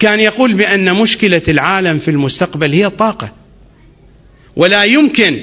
[0.00, 3.32] كان يقول بأن مشكلة العالم في المستقبل هي الطاقة.
[4.56, 5.40] ولا يمكن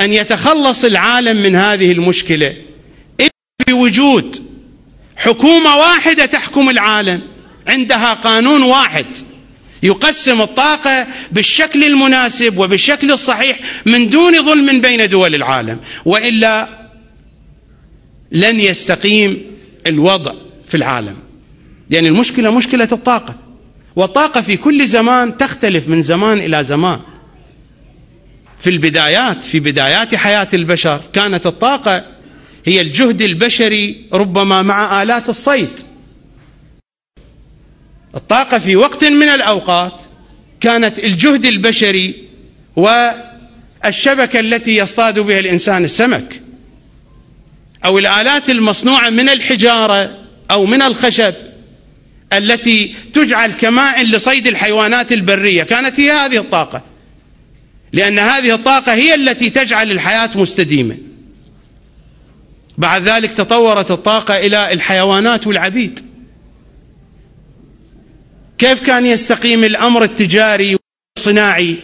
[0.00, 2.56] أن يتخلص العالم من هذه المشكلة
[3.20, 3.30] إلا
[3.68, 4.46] بوجود
[5.16, 7.20] حكومة واحدة تحكم العالم.
[7.66, 9.06] عندها قانون واحد
[9.82, 15.80] يقسم الطاقة بالشكل المناسب وبالشكل الصحيح من دون ظلم بين دول العالم.
[16.04, 16.68] وإلا
[18.32, 19.42] لن يستقيم
[19.86, 20.32] الوضع
[20.68, 21.16] في العالم.
[21.90, 23.34] لأن المشكلة مشكلة الطاقة.
[23.96, 27.00] والطاقة في كل زمان تختلف من زمان إلى زمان.
[28.58, 32.04] في البدايات في بدايات حياة البشر كانت الطاقة
[32.66, 35.80] هي الجهد البشري ربما مع آلات الصيد.
[38.14, 40.00] الطاقة في وقت من الأوقات
[40.60, 42.14] كانت الجهد البشري
[42.76, 46.42] والشبكة التي يصطاد بها الإنسان السمك
[47.84, 50.18] أو الآلات المصنوعة من الحجارة
[50.50, 51.34] أو من الخشب
[52.32, 55.62] التي تجعل كماء لصيد الحيوانات البرية.
[55.62, 56.82] كانت هي هذه الطاقة
[57.92, 60.98] لأن هذه الطاقة هي التي تجعل الحياة مستديمة.
[62.78, 66.00] بعد ذلك تطورت الطاقة إلى الحيوانات والعبيد.
[68.58, 70.76] كيف كان يستقيم الأمر التجاري
[71.16, 71.76] والصناعي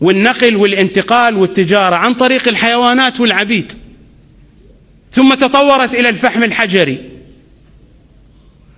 [0.00, 3.72] والنقل والانتقال والتجارة عن طريق الحيوانات والعبيد؟
[5.12, 6.98] ثم تطورت إلى الفحم الحجري.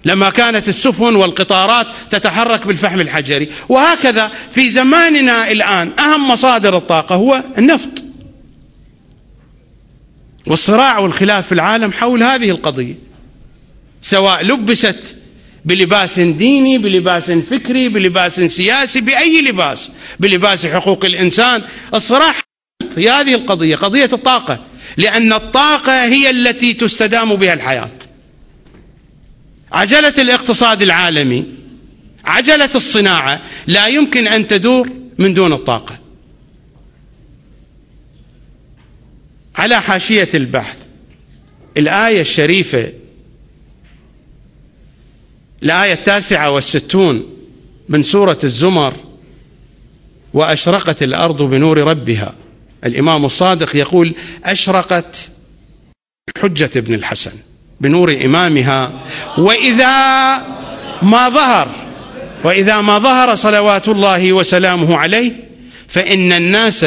[0.05, 3.48] لما كانت السفن والقطارات تتحرك بالفحم الحجري.
[3.68, 8.08] وهكذا في زماننا الآن أهم مصادر الطاقة هو النفط.
[10.49, 12.95] والصراع والخلاف في العالم حول هذه القضية.
[14.03, 15.17] سواء لبست
[15.65, 21.63] بلباس ديني بلباس فكري بلباس سياسي بأي لباس بلباس حقوق الإنسان.
[21.95, 22.35] الصراع
[22.95, 24.65] في هذه القضية قضية الطاقة
[24.97, 27.91] لأن الطاقة هي التي تستدام بها الحياة.
[29.73, 31.45] عجلة الاقتصاد العالمي
[32.25, 36.08] عجلة الصناعة لا يمكن أن تدور من دون الطاقة.
[39.59, 40.77] على حاشية البحث.
[41.77, 42.92] الآية الشريفة
[45.63, 47.27] الآية التاسعة والستون
[47.88, 48.94] من سورة الزمر
[50.35, 52.35] وأشرقت الأرض بنور ربها.
[52.85, 55.31] الإمام الصادق يقول أشرقت
[56.42, 57.33] حجة ابن الحسن
[57.81, 58.92] بنور إمامها
[59.38, 60.37] وإذا
[61.02, 61.69] ما ظهر
[62.44, 65.33] وإذا ما ظهر صلوات الله وسلامه عليه
[65.88, 66.87] فإن الناس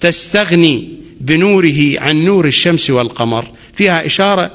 [0.00, 3.50] تستغني بنوره عن نور الشمس والقمر.
[3.74, 4.50] فيها إشارة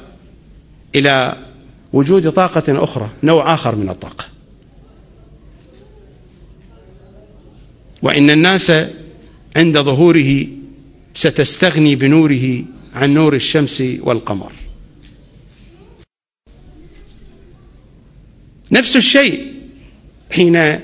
[0.94, 1.46] إلى
[1.92, 4.24] وجود طاقة أخرى نوع آخر من الطاقة.
[8.02, 8.72] وإن الناس
[9.56, 10.46] عند ظهوره
[11.14, 14.52] ستستغني بنوره عن نور الشمس والقمر.
[18.70, 19.52] نفس الشيء
[20.32, 20.80] حين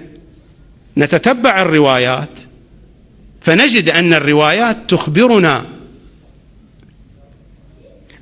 [0.97, 2.31] نتتبع الروايات
[3.41, 5.67] فنجد أن الروايات تخبرنا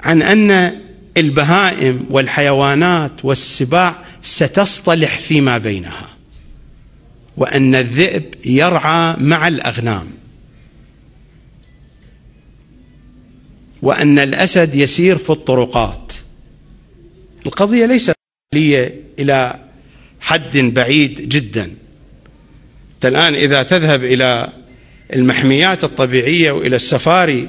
[0.00, 0.80] عن أن
[1.16, 6.08] البهائم والحيوانات والسباع ستصطلح فيما بينها
[7.36, 10.10] وأن الذئب يرعى مع الأغنام
[13.82, 16.12] وأن الأسد يسير في الطرقات.
[17.46, 18.14] القضية ليست
[18.54, 19.60] إلى
[20.20, 21.70] حد بعيد جدا.
[23.04, 24.52] الآن إذا تذهب إلى
[25.14, 27.48] المحميات الطبيعية وإلى السفاري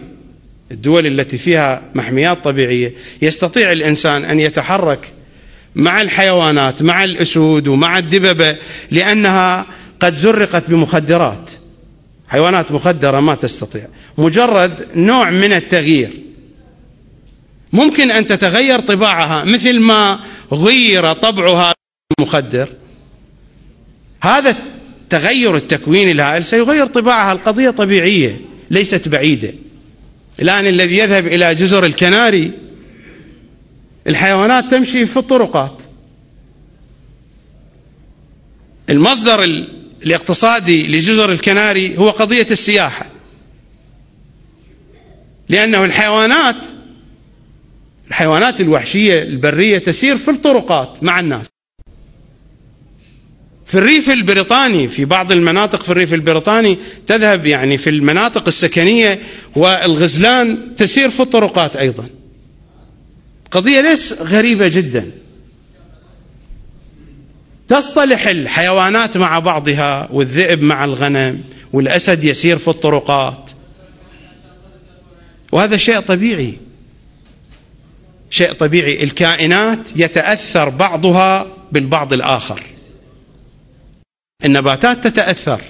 [0.71, 5.11] الدول التي فيها محميات طبيعية يستطيع الإنسان أن يتحرك
[5.75, 8.55] مع الحيوانات مع الأسود ومع الدببة
[8.91, 9.65] لأنها
[9.99, 11.49] قد زرقت بمخدرات.
[12.27, 13.87] حيوانات مخدرة ما تستطيع.
[14.17, 16.09] مجرد نوع من التغيير.
[17.73, 20.19] ممكن أن تتغير طباعها مثل ما
[20.51, 21.73] غير طبعها
[22.19, 22.69] المخدر.
[24.21, 24.55] هذا
[25.13, 27.31] التغير التكويني الهائل سيغير طباعها.
[27.31, 28.41] القضية طبيعية
[28.71, 29.53] ليست بعيدة.
[30.41, 32.51] الآن الذي يذهب إلى جزر الكناري
[34.07, 35.81] الحيوانات تمشي في الطرقات.
[38.89, 39.43] المصدر
[40.05, 43.09] الاقتصادي لجزر الكناري هو قضية السياحة.
[45.49, 46.65] لأنه الحيوانات
[48.07, 51.47] الحيوانات الوحشية البرية تسير في الطرقات مع الناس.
[53.69, 59.19] في الريف البريطاني في بعض المناطق في الريف البريطاني تذهب يعني في المناطق السكنية
[59.55, 62.05] والغزلان تسير في الطرقات أيضا.
[63.51, 65.11] قضية ليس غريبة جدا.
[67.67, 71.43] تصطلح الحيوانات مع بعضها والذئب مع الغنم
[71.73, 73.51] والأسد يسير في الطرقات.
[75.51, 76.57] وهذا شيء طبيعي.
[78.29, 82.63] شيء طبيعي الكائنات يتأثر بعضها بالبعض الآخر.
[84.45, 85.61] النباتات تتأثر.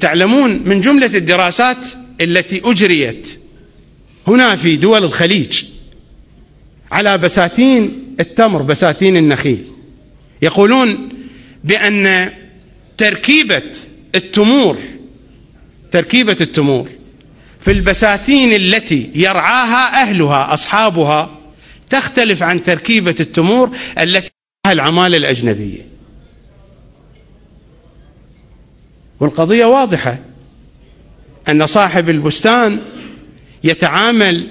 [0.00, 1.76] تعلمون من جملة الدراسات
[2.20, 3.38] التي أجريت
[4.26, 5.64] هنا في دول الخليج
[6.92, 9.64] على بساتين التمر بساتين النخيل.
[10.42, 11.08] يقولون
[11.64, 12.32] بأن
[12.98, 13.62] تركيبة
[14.14, 14.78] التمور
[15.92, 16.88] تركيبة التمور
[17.60, 21.40] في البساتين التي يرعاها أهلها أصحابها
[21.90, 24.30] تختلف عن تركيبة التمور التي
[24.72, 25.86] العمالة الأجنبية.
[29.20, 30.18] والقضية واضحة
[31.48, 32.78] أن صاحب البستان
[33.64, 34.46] يتعامل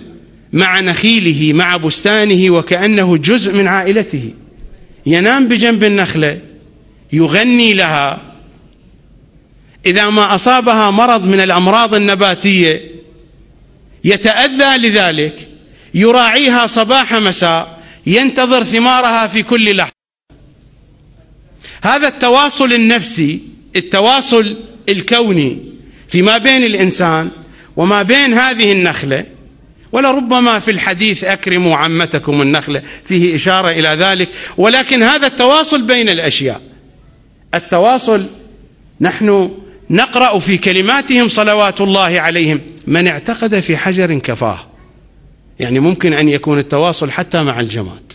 [0.54, 4.34] مع نخيله مع بستانه وكأنه جزء من عائلته.
[5.06, 6.42] ينام بجنب النخلة
[7.14, 8.22] يغني لها.
[9.86, 12.92] إذا ما أصابها مرض من الأمراض النباتية
[14.04, 15.48] يتأذى لذلك
[15.94, 19.95] يراعيها صباح مساء ينتظر ثمارها في كل لحظة.
[21.84, 23.40] هذا التواصل النفسي
[23.76, 24.56] التواصل
[24.90, 25.74] الكوني
[26.08, 27.30] فيما بين الإنسان
[27.78, 29.26] وما بين هذه النخلة
[29.92, 36.62] ولربما في الحديث أكرموا عمتكم النخلة فيه إشارة إلى ذلك ولكن هذا التواصل بين الأشياء.
[37.54, 38.26] التواصل
[39.02, 39.52] نحن
[39.90, 44.60] نقرأ في كلماتهم صلوات الله عليهم من اعتقد في حجر كفاه.
[45.60, 48.14] يعني ممكن أن يكون التواصل حتى مع الجماد.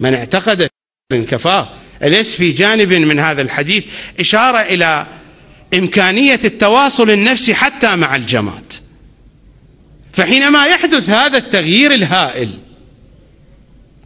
[0.00, 0.68] من اعتقد
[1.12, 1.68] كفاه.
[2.02, 3.84] أليس في جانب من هذا الحديث
[4.20, 5.06] إشارة إلى
[5.74, 8.72] إمكانية التواصل النفسي حتى مع الجماد
[10.12, 12.48] فحينما يحدث هذا التغيير الهائل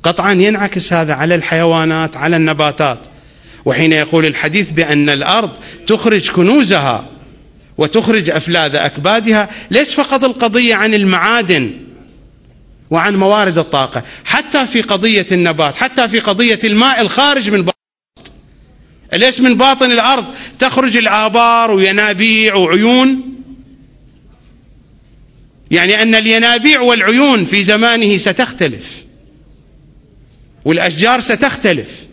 [0.02, 2.98] قطعا ينعكس هذا على الحيوانات على النباتات.
[3.64, 5.50] وحين يقول الحديث بأن الأرض
[5.86, 7.08] تخرج كنوزها
[7.78, 11.70] وتخرج أفلاذ أكبادها ليس فقط القضية عن المعادن
[12.90, 17.64] وعن موارد الطاقة حتى في قضية النبات حتى في قضية الماء الخارج من
[19.12, 20.24] أليس من باطن الأرض؟
[20.58, 23.34] تخرج الآبار وينابيع وعيون.
[25.70, 29.04] يعني أن الينابيع والعيون في زمانه ستختلف.
[30.64, 32.04] والأشجار ستختلف.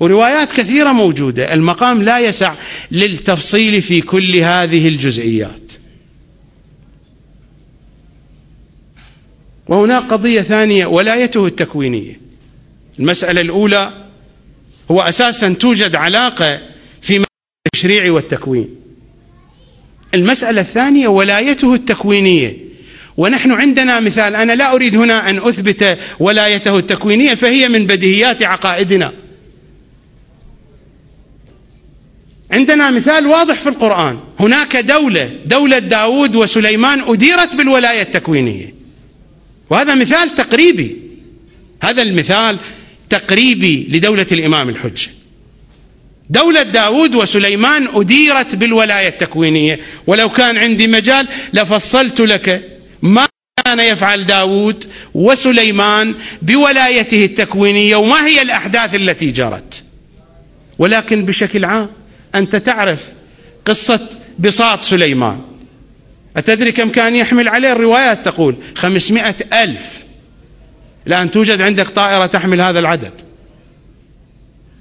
[0.00, 1.54] وروايات كثيرة موجودة.
[1.54, 2.54] المقام لا يسع
[2.90, 5.72] للتفصيل في كل هذه الجزئيات.
[9.68, 12.20] وهناك قضية ثانية ولايته التكوينية.
[12.98, 14.01] المسألة الأولى
[14.92, 16.60] هو أساسا توجد علاقة
[17.02, 17.24] في
[17.66, 18.68] التشريع والتكوين.
[20.14, 22.56] المسألة الثانية ولايته التكوينية
[23.16, 29.12] ونحن عندنا مثال أنا لا أريد هنا أن أثبت ولايته التكوينية فهي من بديهيات عقائدنا.
[32.50, 38.74] عندنا مثال واضح في القرآن هناك دولة دولة داود وسليمان أديرت بالولاية التكوينية
[39.70, 40.96] وهذا مثال تقريبي
[41.82, 42.58] هذا المثال
[43.12, 45.10] تقريبي لدولة الإمام الحجة.
[46.30, 49.80] دولة داود وسليمان أديرت بالولاية التكوينية.
[50.06, 52.68] ولو كان عندي مجال لفصلت لك
[53.02, 53.26] ما
[53.64, 54.84] كان يفعل داود
[55.14, 59.82] وسليمان بولايته التكوينية وما هي الأحداث التي جرت.
[60.78, 61.90] ولكن بشكل عام
[62.34, 63.04] أنت تعرف
[63.64, 64.08] قصة
[64.38, 65.40] بساط سليمان.
[66.36, 70.01] أتدري كم كان يحمل عليه؟ الروايات تقول خمسمائة ألف.
[71.06, 73.12] الآن توجد عندك طائرة تحمل هذا العدد.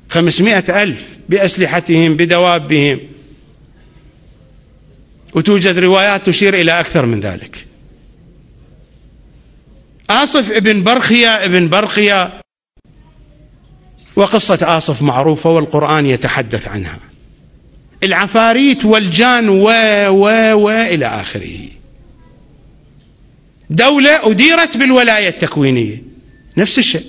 [0.09, 2.99] خمسمائة ألف بأسلحتهم بدوابهم.
[5.33, 7.65] وتوجد روايات تشير إلى أكثر من ذلك.
[10.09, 12.41] آصف ابن برخيا ابن برخيا
[14.15, 16.99] وقصة آصف معروفة والقرآن يتحدث عنها.
[18.03, 19.69] العفاريت والجان و
[20.09, 21.59] و و إلى آخره.
[23.69, 26.10] دولة أديرت بالولاية التكوينية.
[26.57, 27.05] نفس الشيء.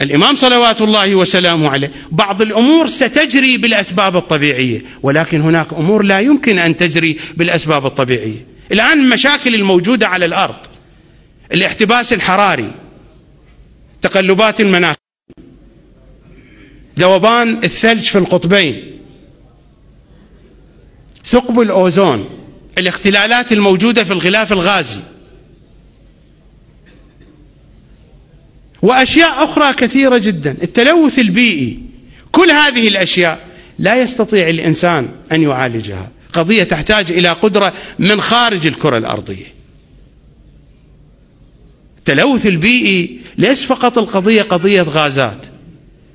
[0.00, 1.92] الإمام صلوات الله وسلامه عليه.
[2.10, 8.46] بعض الأمور ستجري بالأسباب الطبيعية ولكن هناك أمور لا يمكن أن تجري بالأسباب الطبيعية.
[8.72, 10.56] الآن المشاكل الموجودة على الأرض.
[11.52, 12.70] الاحتباس الحراري
[14.02, 14.96] تقلبات المناخ
[16.98, 19.00] ذوبان الثلج في القطبين
[21.26, 22.28] ثقب الأوزون
[22.78, 25.00] الاختلالات الموجودة في الغلاف الغازي.
[28.84, 30.56] وأشياء أخرى كثيرة جدا.
[30.62, 31.78] التلوث البيئي
[32.32, 36.10] كل هذه الأشياء لا يستطيع الإنسان أن يعالجها.
[36.32, 39.54] قضية تحتاج إلى قدرة من خارج الكرة الأرضية.
[41.98, 45.46] التلوث البيئي ليس فقط القضية قضية غازات.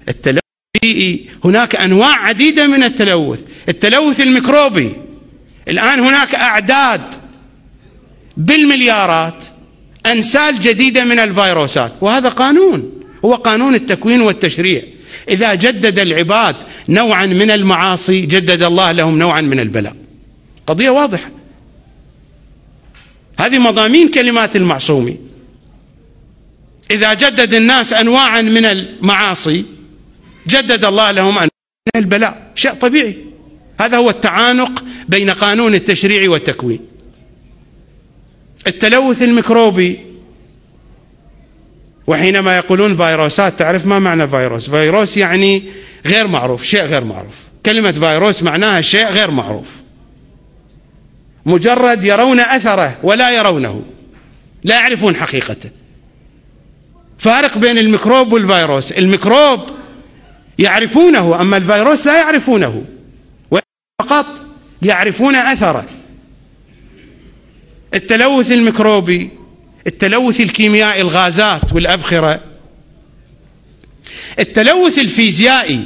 [0.10, 0.40] التلوث
[0.76, 3.44] البيئي هناك أنواع عديدة من التلوث.
[3.70, 4.92] التلوث الميكروبي
[5.68, 7.02] الآن هناك أعداد
[8.38, 9.46] بالمليارات
[10.06, 11.94] أنسال جديدة من الفيروسات.
[12.02, 12.92] وهذا قانون.
[13.26, 14.84] هو قانون التكوين والتشريع.
[15.30, 16.56] إذا جدد العباد
[16.90, 19.96] نوعا من المعاصي جدد الله لهم نوعا من البلاء.
[20.68, 21.32] قضية واضحة.
[23.40, 25.18] هذه مضامين كلمات المعصومين.
[26.92, 29.66] إذا جدد الناس أنواعا من المعاصي
[30.48, 31.50] جدد الله لهم أنواعا
[31.96, 32.52] من البلاء.
[32.56, 33.18] شيء طبيعي.
[33.80, 36.89] هذا هو التعانق بين قانون التشريع والتكوين.
[38.68, 40.00] التلوث الميكروبي.
[42.08, 45.64] وحينما يقولون فيروسات تعرف ما معنى فيروس؟ فيروس يعني
[46.06, 47.36] غير معروف شيء غير معروف.
[47.66, 49.76] كلمة فيروس معناها شيء غير معروف.
[51.46, 53.84] مجرد يرون أثره ولا يرونه.
[54.64, 55.70] لا يعرفون حقيقته.
[57.18, 58.92] فارق بين الميكروب والفيروس.
[58.92, 59.60] الميكروب
[60.60, 62.84] يعرفونه أما الفيروس لا يعرفونه.
[64.02, 64.26] فقط
[64.82, 65.86] يعرفون أثره.
[67.94, 69.30] التلوث الميكروبي
[69.88, 72.44] التلوث الكيميائي الغازات والأبخرة.
[74.40, 75.80] التلوث الفيزيائي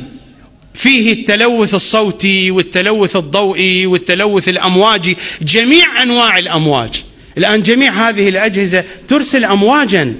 [0.73, 7.03] فيه التلوث الصوتي والتلوث الضوئي والتلوث الأمواجي جميع أنواع الأمواج.
[7.37, 10.15] الآن جميع هذه الأجهزة ترسل أمواجا.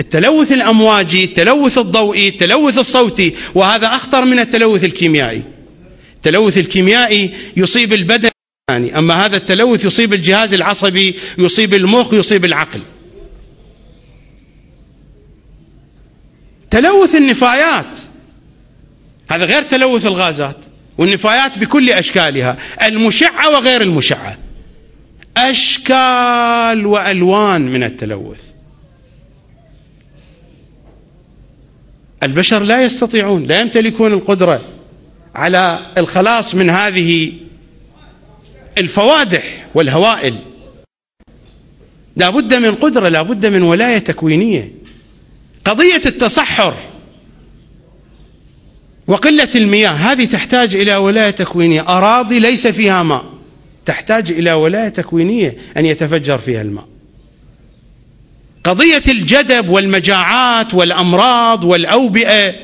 [0.00, 5.42] التلوث الأمواجي التلوث الضوئي التلوث الصوتي وهذا أخطر من التلوث الكيميائي.
[6.16, 8.30] التلوث الكيميائي يصيب البدن
[8.70, 12.80] يعني أما هذا التلوث يصيب الجهاز العصبي يصيب المخ يصيب العقل.
[16.70, 17.98] تلوث النفايات.
[19.30, 20.56] هذا غير تلوث الغازات
[20.98, 24.38] والنفايات بكل أشكالها المشعة وغير المشعة.
[25.36, 28.50] أشكال وألوان من التلوث.
[32.22, 34.64] البشر لا يستطيعون لا يمتلكون القدرة
[35.34, 37.32] على الخلاص من هذه
[38.78, 40.34] الفوادح والهوائل.
[42.16, 44.72] لا بد من قدرة لا بد من ولاية تكوينية.
[45.64, 46.74] قضية التصحر
[49.06, 51.80] وقلة المياه هذه تحتاج إلى ولاية تكوينية.
[51.88, 53.24] أراضي ليس فيها ماء
[53.86, 56.88] تحتاج إلى ولاية تكوينية أن يتفجر فيها الماء.
[58.64, 62.54] قضية الجدب والمجاعات والأمراض والأوبئة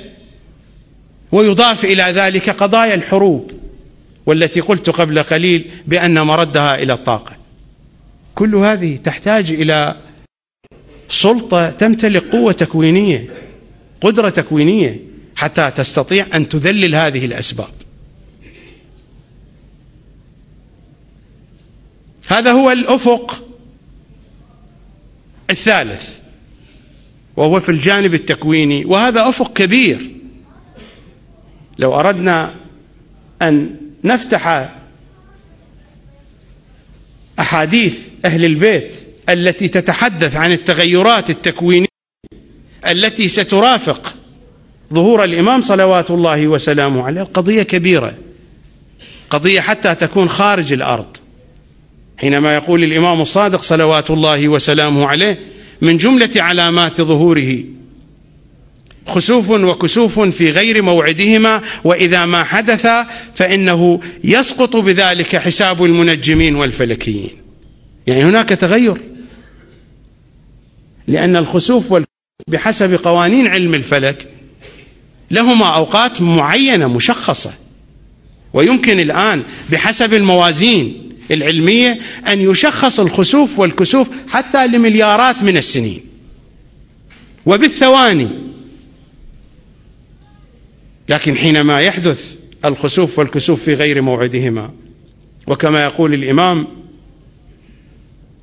[1.33, 3.62] ويضاف إلى ذلك قضايا الحروب.
[4.27, 7.37] والتي قلت قبل قليل بأن مردها إلى الطاقة.
[8.35, 9.97] كل هذه تحتاج إلى
[11.09, 13.29] سلطة تمتلك قوة تكوينية
[14.01, 15.01] قدرة تكوينية
[15.37, 17.70] حتى تستطيع أن تذلل هذه الأسباب.
[22.29, 23.43] هذا هو الأفق
[25.51, 26.18] الثالث
[27.37, 30.11] وهو في الجانب التكويني وهذا أفق كبير.
[31.79, 32.55] لو أردنا
[33.43, 34.73] أن نفتح
[37.39, 38.97] أحاديث أهل البيت
[39.29, 41.87] التي تتحدث عن التغيرات التكوينية
[42.87, 44.15] التي سترافق
[44.93, 47.21] ظهور الإمام صلوات الله وسلامه عليه.
[47.21, 48.15] القضية كبيرة
[49.31, 51.17] قضية حتى تكون خارج الأرض.
[52.17, 55.39] حينما يقول الإمام الصادق صلوات الله وسلامه عليه
[55.81, 57.65] من جملة علامات ظهوره
[59.07, 62.87] خسوف وكسوف في غير موعدهما وإذا ما حدث
[63.35, 67.31] فإنه يسقط بذلك حساب المنجمين والفلكيين.
[68.07, 68.97] يعني هناك تغير.
[71.07, 71.95] لأن الخسوف
[72.49, 74.29] بحسب قوانين علم الفلك
[75.31, 77.53] لهما أوقات معينة مشخصة.
[78.55, 81.99] ويمكن الآن بحسب الموازين العلمية
[82.29, 86.01] أن يشخص الخسوف والكسوف حتى لمليارات من السنين.
[87.47, 88.52] وبالثواني
[91.09, 94.71] لكن حينما يحدث الخسوف والكسوف في غير موعدهما
[95.47, 96.67] وكما يقول الإمام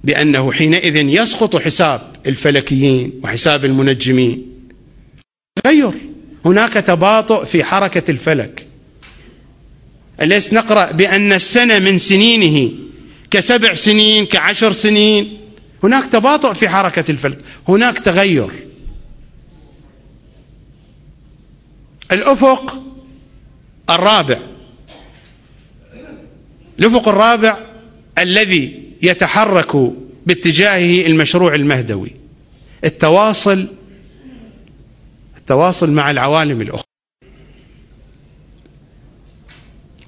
[0.04, 4.46] بأنه حينئذ يسقط حساب الفلكيين وحساب المنجمين.
[5.64, 5.92] تغير.
[6.46, 8.68] هناك تباطؤ في حركة الفلك.
[10.22, 12.72] أليس نقرأ بأن السنة من سنينه
[13.32, 15.38] كسبع سنين كعشر سنين؟
[15.84, 17.38] هناك تباطؤ في حركة الفلك.
[17.68, 18.69] هناك تغير.
[22.12, 22.84] الأفق
[23.90, 24.40] الرابع.
[26.80, 27.58] الأفق الرابع
[28.18, 29.76] الذي يتحرك
[30.26, 32.12] باتجاهه المشروع المهدوي.
[32.84, 33.68] التواصل
[35.38, 36.84] التواصل مع العوالم الأخرى.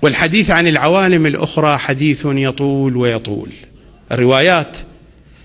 [0.02, 3.50] والحديث عن العوالم الأخرى حديث يطول ويطول.
[4.12, 4.78] الروايات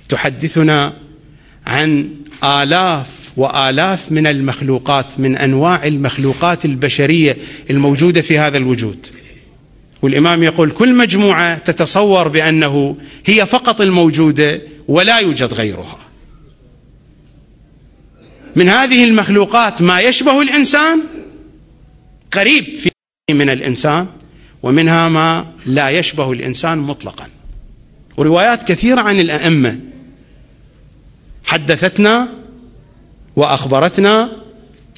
[0.08, 1.05] تحدثنا
[1.66, 2.10] عن
[2.44, 7.36] آلاف وآلاف من المخلوقات من أنواع المخلوقات البشرية
[7.70, 9.06] الموجودة في هذا الوجود.
[10.02, 12.96] والإمام يقول كل مجموعة تتصور بأنه
[13.26, 15.98] هي فقط الموجودة ولا يوجد غيرها.
[18.56, 21.02] من هذه المخلوقات ما يشبه الإنسان
[22.32, 22.90] قريب في
[23.30, 24.06] من الإنسان
[24.62, 27.28] ومنها ما لا يشبه الإنسان مطلقا.
[28.16, 29.80] وروايات كثيرة عن الأئمة
[31.46, 32.28] حدثتنا
[33.36, 34.32] وأخبرتنا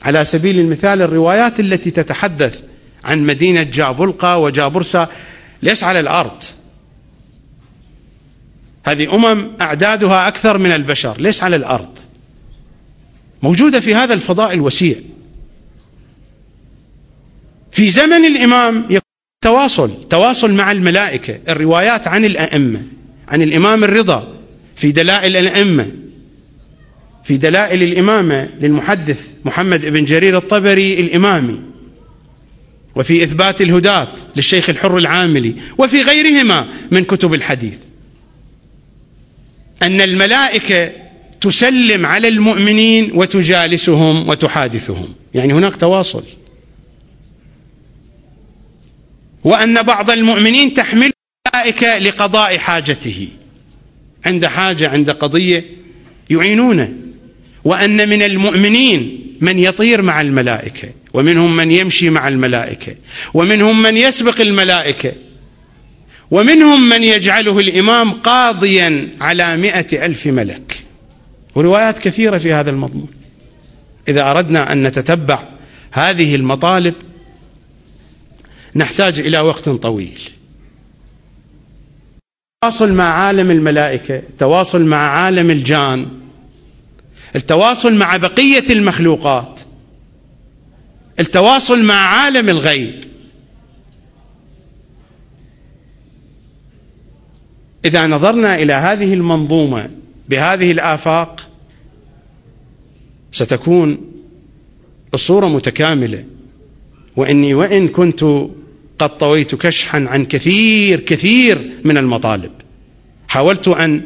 [0.02, 2.62] على سبيل المثال الروايات التي تتحدث
[3.04, 5.08] عن مدينة جابلقه وجابرسا
[5.62, 6.42] ليس على الأرض.
[8.84, 11.98] هذه أمم أعدادها أكثر من البشر ليس على الأرض.
[13.42, 14.96] موجودة في هذا الفضاء الوسيع.
[17.72, 19.00] في زمن الإمام يكون
[19.44, 22.82] تواصل تواصل مع الملائكة الروايات عن الأئمة
[23.28, 24.38] عن الإمام الرضا
[24.76, 26.07] في دلائل الأئمة.
[27.24, 31.62] في دلائل الإمامة للمحدث محمد بن جرير الطبري الإمامي
[32.96, 37.78] وفي إثبات الهداة للشيخ الحر العاملي وفي غيرهما من كتب الحديث.
[39.82, 40.92] أن الملائكة
[41.40, 45.14] تسلم على المؤمنين وتجالسهم وتحادثهم.
[45.34, 46.24] يعني هناك تواصل.
[49.44, 51.12] وأن بعض المؤمنين تحمل
[51.46, 53.28] الملائكة لقضاء حاجته.
[54.26, 55.64] عند حاجة عند قضية
[56.30, 56.94] يعينونه.
[57.64, 62.94] وأن من المؤمنين من يطير مع الملائكة ومنهم من يمشي مع الملائكة
[63.34, 65.12] ومنهم من يسبق الملائكة
[66.30, 70.78] ومنهم من يجعله الإمام قاضيا على مائه ألف ملك.
[71.54, 73.08] وروايات كثيرة في هذا المضمون.
[74.08, 75.42] إذا أردنا أن نتتبع
[75.90, 76.94] هذه المطالب
[78.74, 80.20] نحتاج إلى وقت طويل.
[82.64, 86.06] التواصل مع عالم الملائكة التواصل مع عالم الجان
[87.36, 89.60] التواصل مع بقية المخلوقات.
[91.20, 93.04] التواصل مع عالم الغيب.
[97.84, 99.90] إذا نظرنا إلى هذه المنظومة
[100.28, 101.48] بهذه الآفاق
[103.32, 104.12] ستكون
[105.14, 106.24] الصورة متكاملة.
[107.16, 108.24] وإني وإن كنت
[108.98, 112.52] قد طويت كشحا عن كثير كثير من المطالب
[113.28, 114.02] حاولت أن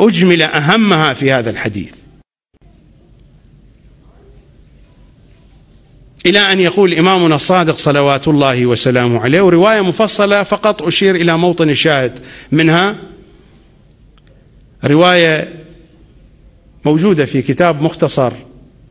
[0.00, 1.94] أجمل أهمها في هذا الحديث.
[6.26, 11.70] إلى أن يقول إمامنا الصادق صلوات الله وسلامه عليه ورواية مفصلة فقط أشير إلى موطن
[11.70, 12.18] الشاهد
[12.52, 12.96] منها.
[14.84, 15.48] رواية
[16.84, 18.32] موجودة في كتاب مختصر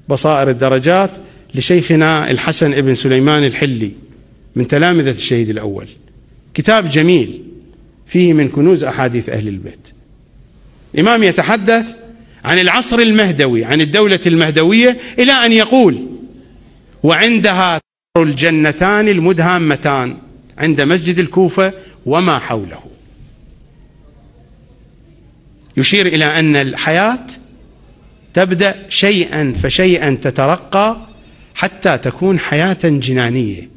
[0.09, 1.11] بصائر الدرجات
[1.55, 3.91] لشيخنا الحسن ابن سليمان الحلي
[4.55, 5.88] من تلامذة الشهيد الأول.
[6.53, 7.43] كتاب جميل
[8.05, 9.88] فيه من كنوز أحاديث أهل البيت.
[10.95, 11.95] الإمام يتحدث
[12.43, 16.14] عن العصر المهدوي عن الدولة المهدوية إلى أن يقول
[17.05, 17.81] وعندها
[18.17, 20.17] الجنتان المدهامتان
[20.57, 21.73] عند مسجد الكوفة
[22.05, 22.79] وما حوله.
[25.77, 27.27] يشير إلى أن الحياة
[28.33, 30.97] تبدأ شيئا فشيئا تترقى
[31.55, 33.69] حتى تكون حياة جنانية.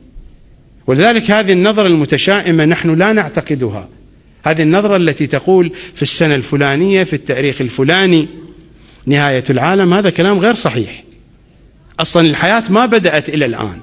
[0.86, 3.88] ولذلك هذه النظرة المتشائمة نحن لا نعتقدها.
[4.44, 8.28] هذه النظرة التي تقول في السنة الفلانية في التاريخ الفلاني
[9.06, 11.07] نهاية العالم هذا كلام غير صحيح.
[11.99, 13.80] أصلا الحياة ما بدأت إلى الآن.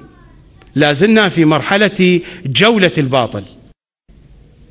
[0.74, 3.42] لا زلنا في مرحلة جولة الباطل.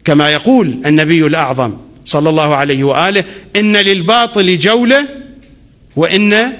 [0.05, 3.23] كما يقول النبي الأعظم صلى الله عليه وآله
[3.55, 5.09] إن للباطل جولة
[5.95, 6.53] وإن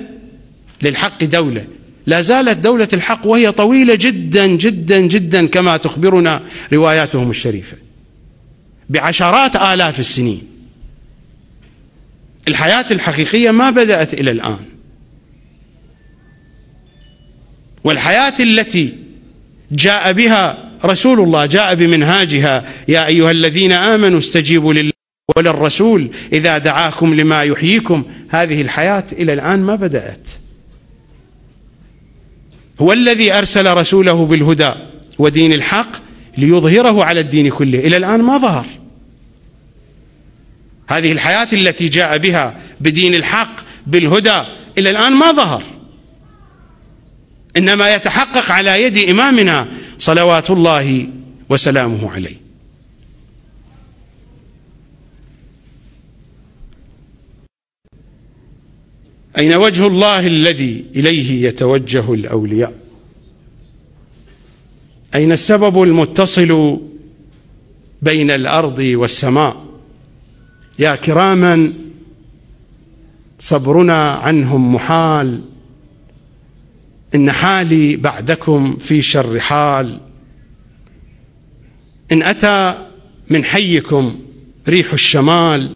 [0.82, 1.68] للحق دولة.
[2.06, 6.42] لا زالت دولة الحق وهي طويلة جدا جدا جدا كما تخبرنا
[6.74, 7.78] رواياتهم الشريفة.
[8.90, 10.48] بعشرات آلاف السنين.
[12.48, 14.75] الحياة الحقيقية ما بدأت إلى الآن.
[17.86, 18.98] والحياة التي
[19.72, 22.72] جاء بها رسول الله جاء بمنهاجها.
[22.88, 24.92] يا أيها الذين آمنوا استجيبوا لله
[25.38, 28.04] وللرسول إذا دعاكم لما يحييكم.
[28.30, 30.28] هذه الحياة إلى الآن ما بدأت.
[32.82, 34.72] هو الذي أرسل رسوله بالهدى
[35.20, 35.92] ودين الحق
[36.38, 37.80] ليظهره على الدين كله.
[37.80, 38.66] إلى الآن ما ظهر.
[40.88, 43.56] هذه الحياة التي جاء بها بدين الحق
[43.88, 44.42] بالهدى
[44.78, 45.75] إلى الآن ما ظهر.
[47.58, 51.08] إنما يتحقق على يد إمامنا صلوات الله
[51.50, 52.46] وسلامه عليه.
[59.38, 62.74] أين وجه الله الذي إليه يتوجه الأولياء؟
[65.16, 66.80] أين السبب المتصل
[68.02, 69.66] بين الأرض والسماء؟
[70.80, 71.74] يا كراما
[73.40, 75.42] صبرنا عنهم محال.
[77.16, 80.00] إن حالي بعدكم في شر حال.
[82.12, 82.88] إن أتى
[83.30, 84.16] من حيكم
[84.68, 85.70] ريح الشمال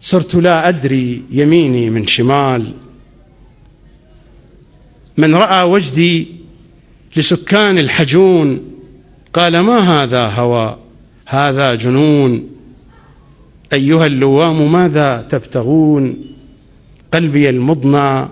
[0.00, 2.72] صرت لا أدري يميني من شمال.
[5.16, 6.26] من رأى وجدي
[7.16, 8.70] لسكان الحجون
[9.32, 10.78] قال ما هذا هوى؟
[11.26, 12.50] هذا جنون.
[13.72, 16.16] أيها اللوام ماذا تبتغون؟
[17.12, 18.28] قلبي المضنى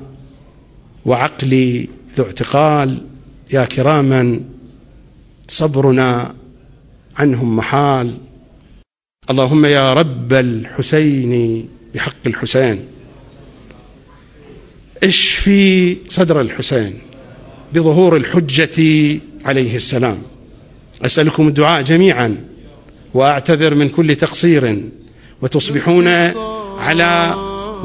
[1.05, 3.07] وعقلي ذو اعتقال
[3.53, 4.41] يا كراما
[5.49, 6.35] صبرنا
[7.17, 8.15] عنهم محال.
[9.31, 12.85] اللهم يا رب الحسين بحق الحسين
[15.03, 16.99] اشفي صدر الحسين؟
[17.75, 18.79] بظهور الحجة
[19.45, 20.23] عليه السلام.
[21.05, 22.45] أسألكم الدعاء جميعا
[23.15, 24.89] وأعتذر من كل تقصير
[25.43, 26.09] وتصبحون
[26.79, 27.35] على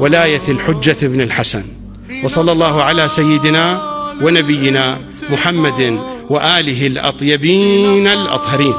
[0.00, 1.77] ولاية الحجة بن الحسن.
[2.24, 3.82] وصلى الله على سيدنا
[4.22, 4.98] ونبينا
[5.32, 5.98] محمد
[6.30, 8.74] وآله الأطيبين الأطهرين.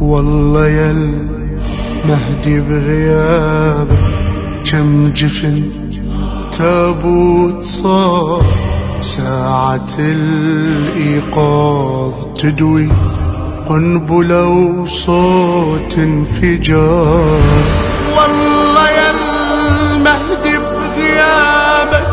[0.00, 3.98] والله يا المهدي بغيابك
[4.70, 5.70] كم جفن
[6.52, 8.44] تابوت صار.
[9.00, 12.88] ساعة الإيقاظ تدوي.
[13.68, 17.40] قنبلة وصوت انفجار.
[18.16, 22.06] والله يا المهدي بغيابك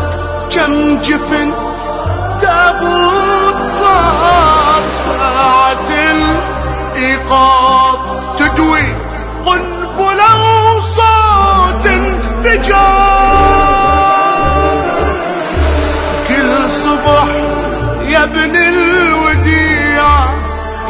[0.54, 1.52] كم جفن
[2.40, 5.88] تابوت صار ساعة
[6.96, 7.98] الإيقاظ.
[8.38, 8.86] تدوي
[9.46, 10.30] قنبلة
[10.76, 13.16] وصوت انفجار.
[16.28, 17.28] كل صبح
[18.08, 19.75] يا ابن الوديع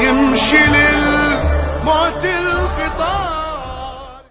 [0.01, 2.36] يمشي للمعتدين